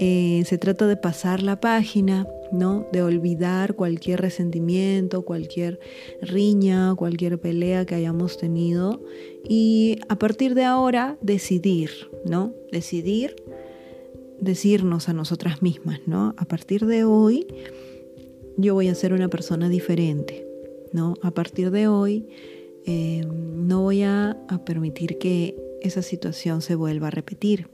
Eh, 0.00 0.44
se 0.46 0.58
trata 0.58 0.86
de 0.86 0.96
pasar 0.96 1.42
la 1.42 1.58
página, 1.58 2.24
¿no? 2.52 2.86
De 2.92 3.02
olvidar 3.02 3.74
cualquier 3.74 4.20
resentimiento, 4.20 5.22
cualquier 5.22 5.80
riña, 6.22 6.94
cualquier 6.94 7.40
pelea 7.40 7.84
que 7.84 7.96
hayamos 7.96 8.38
tenido 8.38 9.02
y 9.42 9.98
a 10.08 10.16
partir 10.16 10.54
de 10.54 10.62
ahora 10.62 11.18
decidir, 11.20 11.90
¿no? 12.24 12.54
Decidir 12.70 13.34
decirnos 14.40 15.08
a 15.08 15.14
nosotras 15.14 15.62
mismas, 15.62 15.98
¿no? 16.06 16.32
A 16.36 16.44
partir 16.44 16.86
de 16.86 17.02
hoy 17.02 17.48
yo 18.56 18.74
voy 18.74 18.86
a 18.86 18.94
ser 18.94 19.12
una 19.12 19.26
persona 19.26 19.68
diferente, 19.68 20.46
¿no? 20.92 21.14
A 21.22 21.32
partir 21.32 21.72
de 21.72 21.88
hoy 21.88 22.28
eh, 22.86 23.26
no 23.26 23.82
voy 23.82 24.04
a 24.04 24.36
permitir 24.64 25.18
que 25.18 25.56
esa 25.82 26.02
situación 26.02 26.62
se 26.62 26.76
vuelva 26.76 27.08
a 27.08 27.10
repetir. 27.10 27.66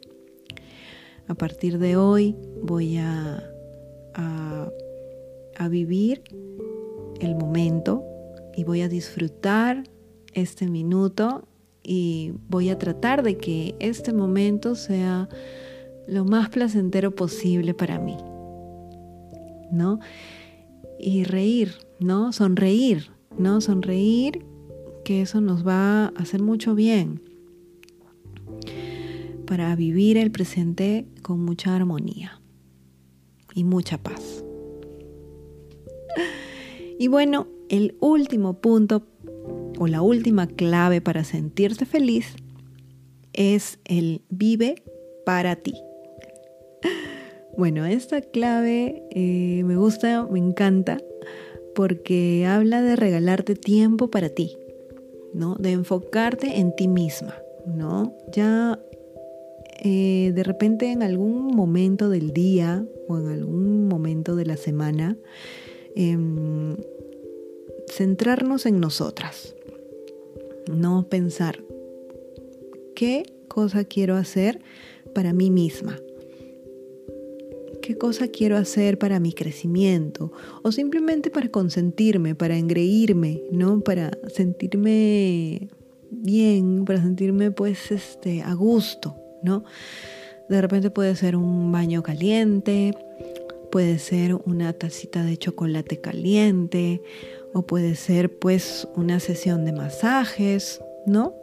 A 1.26 1.34
partir 1.34 1.78
de 1.78 1.96
hoy 1.96 2.36
voy 2.62 2.98
a, 2.98 3.50
a, 4.14 5.68
vivir 5.68 6.22
el 7.20 7.34
momento 7.34 8.04
y 8.54 8.64
voy 8.64 8.82
a 8.82 8.88
disfrutar 8.88 9.84
este 10.34 10.68
minuto 10.68 11.48
y 11.82 12.32
voy 12.48 12.68
a 12.68 12.78
tratar 12.78 13.22
de 13.22 13.38
que 13.38 13.74
este 13.80 14.12
momento 14.12 14.74
sea 14.74 15.30
lo 16.06 16.26
más 16.26 16.50
placentero 16.50 17.14
posible 17.14 17.72
para 17.72 17.98
mí. 17.98 18.18
¿No? 19.72 20.00
Y 21.00 21.24
reír, 21.24 21.72
¿no? 21.98 22.32
Sonreír, 22.32 23.10
¿no? 23.38 23.62
Sonreír, 23.62 24.44
que 25.02 25.22
eso 25.22 25.40
nos 25.40 25.66
va 25.66 26.04
a 26.04 26.12
hacer 26.16 26.42
mucho 26.42 26.74
bien 26.74 27.33
para 29.46 29.74
vivir 29.76 30.16
el 30.16 30.30
presente 30.30 31.06
con 31.22 31.44
mucha 31.44 31.74
armonía 31.74 32.40
y 33.54 33.64
mucha 33.64 33.98
paz. 33.98 34.44
Y 36.98 37.08
bueno, 37.08 37.48
el 37.68 37.96
último 38.00 38.60
punto 38.60 39.06
o 39.78 39.86
la 39.86 40.02
última 40.02 40.46
clave 40.46 41.00
para 41.00 41.24
sentirse 41.24 41.86
feliz 41.86 42.36
es 43.32 43.78
el 43.84 44.22
vive 44.30 44.82
para 45.26 45.56
ti. 45.56 45.74
Bueno, 47.56 47.84
esta 47.84 48.20
clave 48.20 49.02
eh, 49.10 49.62
me 49.64 49.76
gusta, 49.76 50.26
me 50.30 50.38
encanta, 50.38 50.98
porque 51.74 52.46
habla 52.46 52.82
de 52.82 52.96
regalarte 52.96 53.54
tiempo 53.54 54.08
para 54.08 54.28
ti, 54.28 54.56
¿no? 55.32 55.54
De 55.56 55.72
enfocarte 55.72 56.58
en 56.58 56.74
ti 56.74 56.88
misma, 56.88 57.34
¿no? 57.66 58.16
Ya 58.32 58.78
eh, 59.82 60.32
de 60.34 60.42
repente 60.42 60.90
en 60.90 61.02
algún 61.02 61.54
momento 61.54 62.08
del 62.08 62.32
día 62.32 62.86
o 63.08 63.18
en 63.18 63.28
algún 63.28 63.88
momento 63.88 64.36
de 64.36 64.46
la 64.46 64.56
semana, 64.56 65.16
em, 65.94 66.76
centrarnos 67.90 68.66
en 68.66 68.80
nosotras, 68.80 69.54
no 70.70 71.08
pensar 71.08 71.62
qué 72.94 73.24
cosa 73.48 73.84
quiero 73.84 74.16
hacer 74.16 74.60
para 75.14 75.32
mí 75.32 75.50
misma, 75.50 75.98
qué 77.82 77.96
cosa 77.96 78.28
quiero 78.28 78.56
hacer 78.56 78.98
para 78.98 79.20
mi 79.20 79.32
crecimiento 79.32 80.32
o 80.62 80.72
simplemente 80.72 81.30
para 81.30 81.48
consentirme, 81.48 82.34
para 82.34 82.56
engreírme, 82.56 83.42
¿no? 83.52 83.80
Para 83.80 84.10
sentirme 84.28 85.68
bien, 86.10 86.84
para 86.84 87.02
sentirme 87.02 87.50
pues 87.50 87.90
este 87.90 88.42
a 88.42 88.54
gusto. 88.54 89.23
De 90.48 90.60
repente 90.60 90.90
puede 90.90 91.16
ser 91.16 91.36
un 91.36 91.72
baño 91.72 92.02
caliente, 92.02 92.94
puede 93.70 93.98
ser 93.98 94.34
una 94.34 94.72
tacita 94.72 95.24
de 95.24 95.36
chocolate 95.36 96.00
caliente 96.00 97.02
o 97.52 97.62
puede 97.62 97.94
ser 97.94 98.38
pues 98.38 98.86
una 98.94 99.20
sesión 99.20 99.64
de 99.64 99.72
masajes, 99.72 100.80
¿no? 101.06 101.34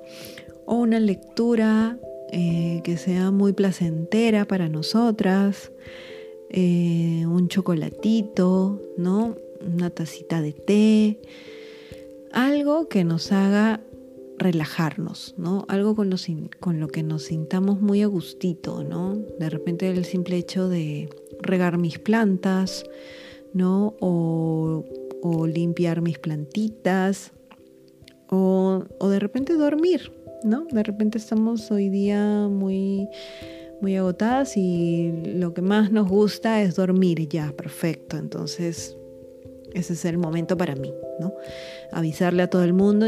O 0.66 0.76
una 0.76 1.00
lectura 1.00 1.98
eh, 2.32 2.82
que 2.84 2.96
sea 2.98 3.32
muy 3.32 3.54
placentera 3.54 4.46
para 4.46 4.70
nosotras, 4.70 5.72
eh, 6.50 7.26
un 7.26 7.50
chocolatito, 7.50 8.82
¿no? 8.98 9.36
Una 9.66 9.90
tacita 9.90 10.42
de 10.42 10.54
té, 10.54 11.20
algo 12.32 12.88
que 12.88 13.04
nos 13.04 13.32
haga 13.34 13.82
relajarnos, 14.42 15.36
¿no? 15.38 15.66
Algo 15.68 15.96
con 15.96 16.10
lo, 16.10 16.18
con 16.60 16.80
lo 16.80 16.88
que 16.88 17.04
nos 17.04 17.24
sintamos 17.24 17.80
muy 17.80 18.02
a 18.02 18.08
gustito, 18.08 18.84
¿no? 18.84 19.16
De 19.40 19.50
repente 19.50 19.88
el 19.90 20.06
simple 20.06 20.38
hecho 20.38 20.68
de 20.68 21.10
regar 21.42 21.78
mis 21.78 22.00
plantas, 22.00 22.84
¿no? 23.54 23.96
O, 24.00 24.84
limpiar 25.48 26.02
mis 26.02 26.18
plantitas, 26.18 27.32
o, 28.30 28.84
o, 29.00 29.10
de 29.10 29.20
repente 29.20 29.54
dormir, 29.54 30.12
¿no? 30.44 30.66
De 30.72 30.82
repente 30.82 31.20
estamos 31.20 31.70
hoy 31.70 31.90
día 31.90 32.48
muy, 32.50 33.08
muy 33.82 33.96
agotadas 33.98 34.58
y 34.58 35.12
lo 35.36 35.54
que 35.54 35.62
más 35.62 35.92
nos 35.92 36.10
gusta 36.10 36.62
es 36.62 36.76
dormir, 36.76 37.28
ya, 37.28 37.52
perfecto. 37.52 38.18
Entonces, 38.18 38.98
ese 39.74 39.94
es 39.94 40.06
el 40.06 40.18
momento 40.18 40.58
para 40.58 40.76
mí, 40.76 40.94
¿no? 41.20 41.34
Avisarle 41.92 42.44
a 42.44 42.50
todo 42.50 42.64
el 42.64 42.74
mundo, 42.74 43.08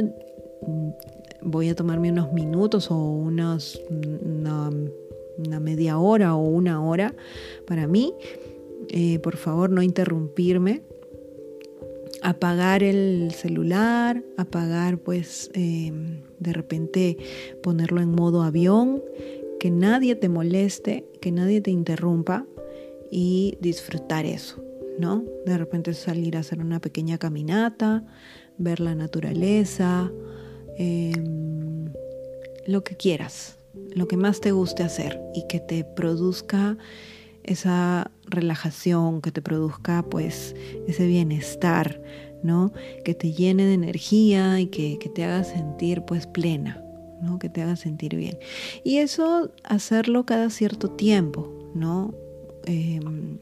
voy 1.46 1.70
a 1.70 1.76
tomarme 1.76 2.12
unos 2.12 2.32
minutos 2.34 2.92
o 2.92 2.96
unos, 2.96 3.82
una, 3.90 4.72
media 5.60 5.98
hora 5.98 6.36
o 6.36 6.48
una 6.48 6.84
hora 6.84 7.14
para 7.66 7.88
mí. 7.88 8.14
Eh, 8.90 9.20
por 9.20 9.38
favor, 9.38 9.70
no 9.70 9.82
interrumpirme. 9.82 10.84
Apagar 12.22 12.84
el 12.84 13.32
celular, 13.32 14.24
apagar 14.38 14.98
pues 14.98 15.52
em, 15.54 16.22
de 16.40 16.54
repente 16.54 17.18
ponerlo 17.62 18.02
en 18.02 18.12
modo 18.12 18.44
avión, 18.44 19.04
que 19.60 19.72
nadie 19.72 20.16
te 20.16 20.30
moleste, 20.30 21.06
que 21.22 21.32
nadie 21.32 21.60
te 21.60 21.72
interrumpa 21.72 22.46
y 23.12 23.58
disfrutar 23.60 24.26
eso. 24.26 24.64
¿no? 25.00 25.24
De 25.46 25.58
repente 25.58 25.94
salir 25.94 26.38
a 26.38 26.42
hacer 26.42 26.60
una 26.60 26.80
pequeña 26.80 27.18
caminata, 27.18 28.06
ver 28.58 28.80
la 28.80 28.96
naturaleza, 28.96 30.12
em, 30.78 31.92
lo 32.68 32.84
que 32.84 32.96
quieras, 32.96 33.58
lo 33.96 34.08
que 34.08 34.18
más 34.18 34.42
te 34.42 34.52
guste 34.52 34.84
hacer 34.84 35.20
y 35.34 35.46
que 35.48 35.60
te 35.60 35.84
produzca 35.84 36.78
esa 37.44 38.12
relajación, 38.26 39.22
que 39.22 39.32
te 39.32 39.42
produzca 39.42 40.04
pues 40.04 40.56
ese 40.88 41.08
bienestar, 41.08 42.02
¿no? 42.42 42.72
Que 43.04 43.14
te 43.14 43.32
llene 43.32 43.66
de 43.66 43.74
energía 43.74 44.60
y 44.60 44.68
que, 44.68 44.98
te 45.14 45.24
haga 45.24 45.44
sentir 45.44 46.04
pues 46.04 46.28
plena, 46.28 46.84
¿no? 47.22 47.40
Que 47.40 47.50
te 47.50 47.62
haga 47.62 47.76
sentir 47.76 48.16
bien. 48.16 48.38
Y 48.84 48.98
eso 48.98 49.52
hacerlo 49.64 50.26
cada 50.26 50.50
cierto 50.50 50.92
tiempo, 50.92 51.72
¿no? 51.76 52.14
Em, 52.66 53.40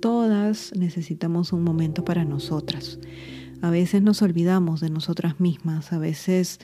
todas 0.00 0.72
necesitamos 0.76 1.52
un 1.52 1.62
momento 1.62 2.04
para 2.04 2.24
nosotras. 2.24 2.98
A 3.64 3.70
veces 3.70 4.02
nos 4.02 4.20
olvidamos 4.20 4.82
de 4.82 4.90
nosotras 4.90 5.40
mismas, 5.40 5.94
a 5.94 5.98
veces 5.98 6.60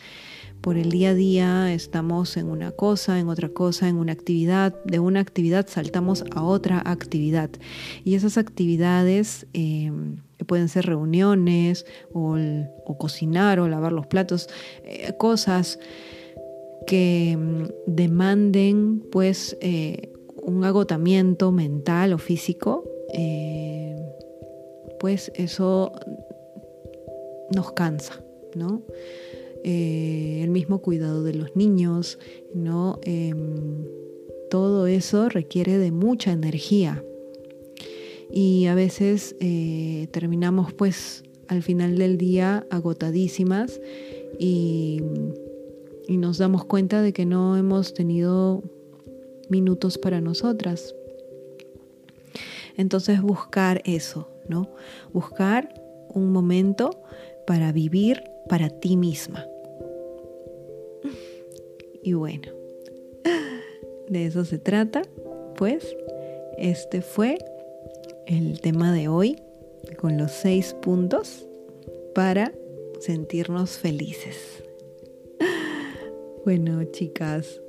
por 0.60 0.76
el 0.76 0.90
día 0.90 1.10
a 1.10 1.14
día 1.14 1.72
estamos 1.72 2.36
en 2.36 2.50
una 2.50 2.72
cosa, 2.72 3.18
en 3.18 3.30
otra 3.30 3.48
cosa, 3.48 3.88
en 3.88 3.96
una 3.96 4.12
actividad, 4.12 4.74
de 4.84 4.98
una 4.98 5.20
actividad 5.20 5.66
saltamos 5.66 6.22
a 6.34 6.42
otra 6.42 6.82
actividad. 6.84 7.48
Y 8.04 8.16
esas 8.16 8.36
actividades 8.36 9.46
em, 9.54 10.16
pueden 10.46 10.68
ser 10.68 10.84
reuniones 10.84 11.86
o, 12.12 12.36
cocinar 12.98 13.60
o 13.60 13.68
lavar 13.68 13.92
los 13.92 14.06
platos, 14.06 14.50
eh, 14.84 15.14
cosas 15.16 15.78
que 16.86 17.30
em, 17.30 17.68
demanden 17.86 19.02
pues 19.10 19.56
eh, 19.62 20.12
un 20.42 20.64
agotamiento 20.64 21.50
mental 21.50 22.12
o 22.12 22.18
físico 22.18 22.84
eh, 23.14 23.96
pues 25.00 25.32
eso 25.34 25.92
nos 27.54 27.72
cansa, 27.72 28.24
¿no? 28.54 28.82
Eh, 29.62 30.40
el 30.42 30.50
mismo 30.50 30.80
cuidado 30.80 31.22
de 31.22 31.34
los 31.34 31.54
niños, 31.54 32.18
¿no? 32.54 32.98
Em, 33.02 33.84
todo 34.48 34.86
eso 34.86 35.28
requiere 35.28 35.78
de 35.78 35.92
mucha 35.92 36.32
energía 36.32 37.04
y 38.32 38.66
a 38.66 38.74
veces 38.74 39.36
eh, 39.40 40.08
terminamos 40.12 40.72
pues 40.72 41.24
al 41.48 41.62
final 41.62 41.98
del 41.98 42.16
día 42.16 42.66
agotadísimas 42.70 43.80
y, 44.38 45.02
y 46.08 46.16
nos 46.16 46.38
damos 46.38 46.64
cuenta 46.64 47.02
de 47.02 47.12
que 47.12 47.26
no 47.26 47.56
hemos 47.56 47.92
tenido 47.92 48.62
minutos 49.50 49.98
para 49.98 50.20
nosotras, 50.20 50.94
entonces 52.76 53.20
buscar 53.20 53.82
eso, 53.84 54.28
¿no? 54.48 54.70
Buscar 55.12 55.74
un 56.14 56.32
momento 56.32 56.90
para 57.46 57.72
vivir 57.72 58.22
para 58.48 58.68
ti 58.68 58.96
misma. 58.96 59.46
Y 62.02 62.14
bueno, 62.14 62.48
de 64.08 64.26
eso 64.26 64.44
se 64.44 64.58
trata, 64.58 65.02
pues 65.56 65.96
este 66.58 67.02
fue 67.02 67.38
el 68.26 68.60
tema 68.60 68.92
de 68.92 69.08
hoy 69.08 69.36
con 69.98 70.16
los 70.16 70.32
seis 70.32 70.74
puntos 70.80 71.46
para 72.14 72.52
sentirnos 73.00 73.78
felices. 73.78 74.62
Bueno, 76.44 76.82
chicas, 76.84 77.60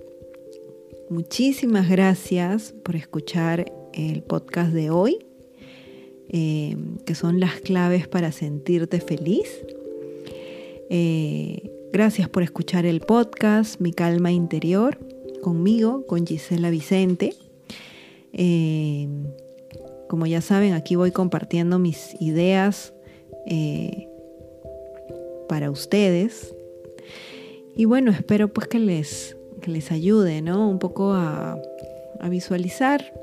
muchísimas 1.10 1.89
gracias 1.89 2.73
por 2.84 2.95
escuchar 2.95 3.71
el 3.93 4.23
podcast 4.23 4.71
de 4.71 4.89
hoy, 4.89 5.19
eh, 6.34 6.78
que 7.06 7.13
son 7.13 7.41
las 7.41 7.60
claves 7.60 8.08
para 8.08 8.32
sentirte 8.32 9.02
feliz. 9.02 9.50
Eh, 10.89 11.70
gracias 11.91 12.30
por 12.30 12.41
escuchar 12.41 12.86
el 12.86 13.02
podcast 13.02 13.82
Mi 13.82 13.91
Calma 13.91 14.32
Interior 14.32 14.98
conmigo, 15.41 16.06
con 16.08 16.26
Gisela 16.26 16.70
Vicente. 16.70 17.34
Eh, 18.32 19.10
como 20.08 20.26
ya 20.26 20.39
saben, 20.39 20.72
aquí 20.72 20.96
voy 20.96 21.12
compartiendo 21.12 21.80
mis 21.80 22.15
ideas 22.22 22.94
para 25.50 25.70
ustedes. 25.70 26.56
Y 27.76 27.84
bueno, 27.84 28.12
espero 28.12 28.48
pues 28.48 28.67
que 28.67 28.80
les, 28.80 29.36
les 29.65 29.91
ayude, 29.91 30.41
¿no? 30.41 30.70
Un 30.70 30.80
poco 30.80 31.12
a, 31.12 31.62
a 32.22 32.30
visualizar 32.30 33.13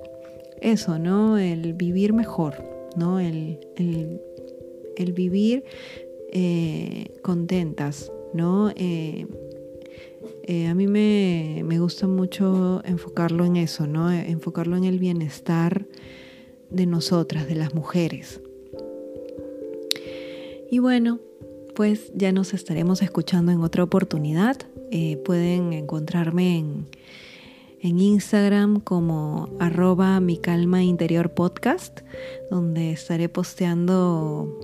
eso, 0.61 0.99
¿no? 0.99 1.39
El 1.39 1.73
vivir 1.73 2.13
mejor, 2.13 2.78
¿no? 2.99 3.21
El, 3.21 3.59
vivir 5.15 5.65
eh, 6.33 7.07
contentas, 7.23 8.13
¿no? 8.35 8.71
Eh, 8.77 9.27
eh, 10.43 10.67
a 10.67 10.75
mí 10.75 10.87
me, 10.87 11.63
me, 11.65 11.79
gusta 11.79 12.07
mucho 12.07 12.83
enfocarlo 12.85 13.45
en 13.45 13.57
eso, 13.57 13.87
¿no? 13.87 14.11
Enfocarlo 14.11 14.77
en 14.77 14.85
el 14.85 14.99
bienestar 14.99 15.87
de 16.71 16.87
nosotras, 16.87 17.47
de 17.47 17.55
las 17.55 17.75
mujeres. 17.75 18.41
Y 20.71 20.81
bueno, 20.81 21.21
pues 21.75 22.13
ya 22.15 22.33
nos 22.33 22.53
estaremos 22.53 23.01
escuchando 23.03 23.53
en 23.53 23.63
otra 23.63 23.85
oportunidad. 23.85 24.57
pueden 25.25 25.73
encontrarme 25.73 26.59
en 26.59 26.87
en 27.81 28.01
Instagram 28.01 28.81
como 28.81 29.49
arroba 29.61 30.21
mi 30.21 30.39
calma 30.39 30.83
interior 30.83 31.33
podcast, 31.33 32.01
donde 32.51 32.93
estaré 32.93 33.29
posteando 33.29 34.59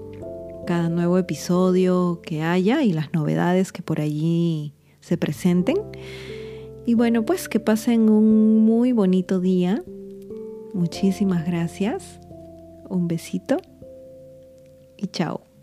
cada 0.67 0.89
nuevo 0.89 1.19
episodio 1.19 2.21
que 2.23 2.43
haya 2.43 2.83
y 2.83 2.93
las 2.93 3.13
novedades 3.13 3.73
que 3.73 3.83
por 3.83 4.01
allí 4.01 4.75
se 5.01 5.17
presenten. 5.17 5.77
Y 6.87 6.95
bueno, 6.95 7.25
pues 7.25 7.49
que 7.49 7.61
pasen 7.61 8.11
un 8.11 8.59
muy 8.65 8.93
bonito 8.93 9.41
día. 9.41 9.83
Muchísimas 10.73 11.47
gracias. 11.47 12.21
Un 12.89 13.09
besito 13.09 13.59
y 14.97 15.07
chao. 15.09 15.54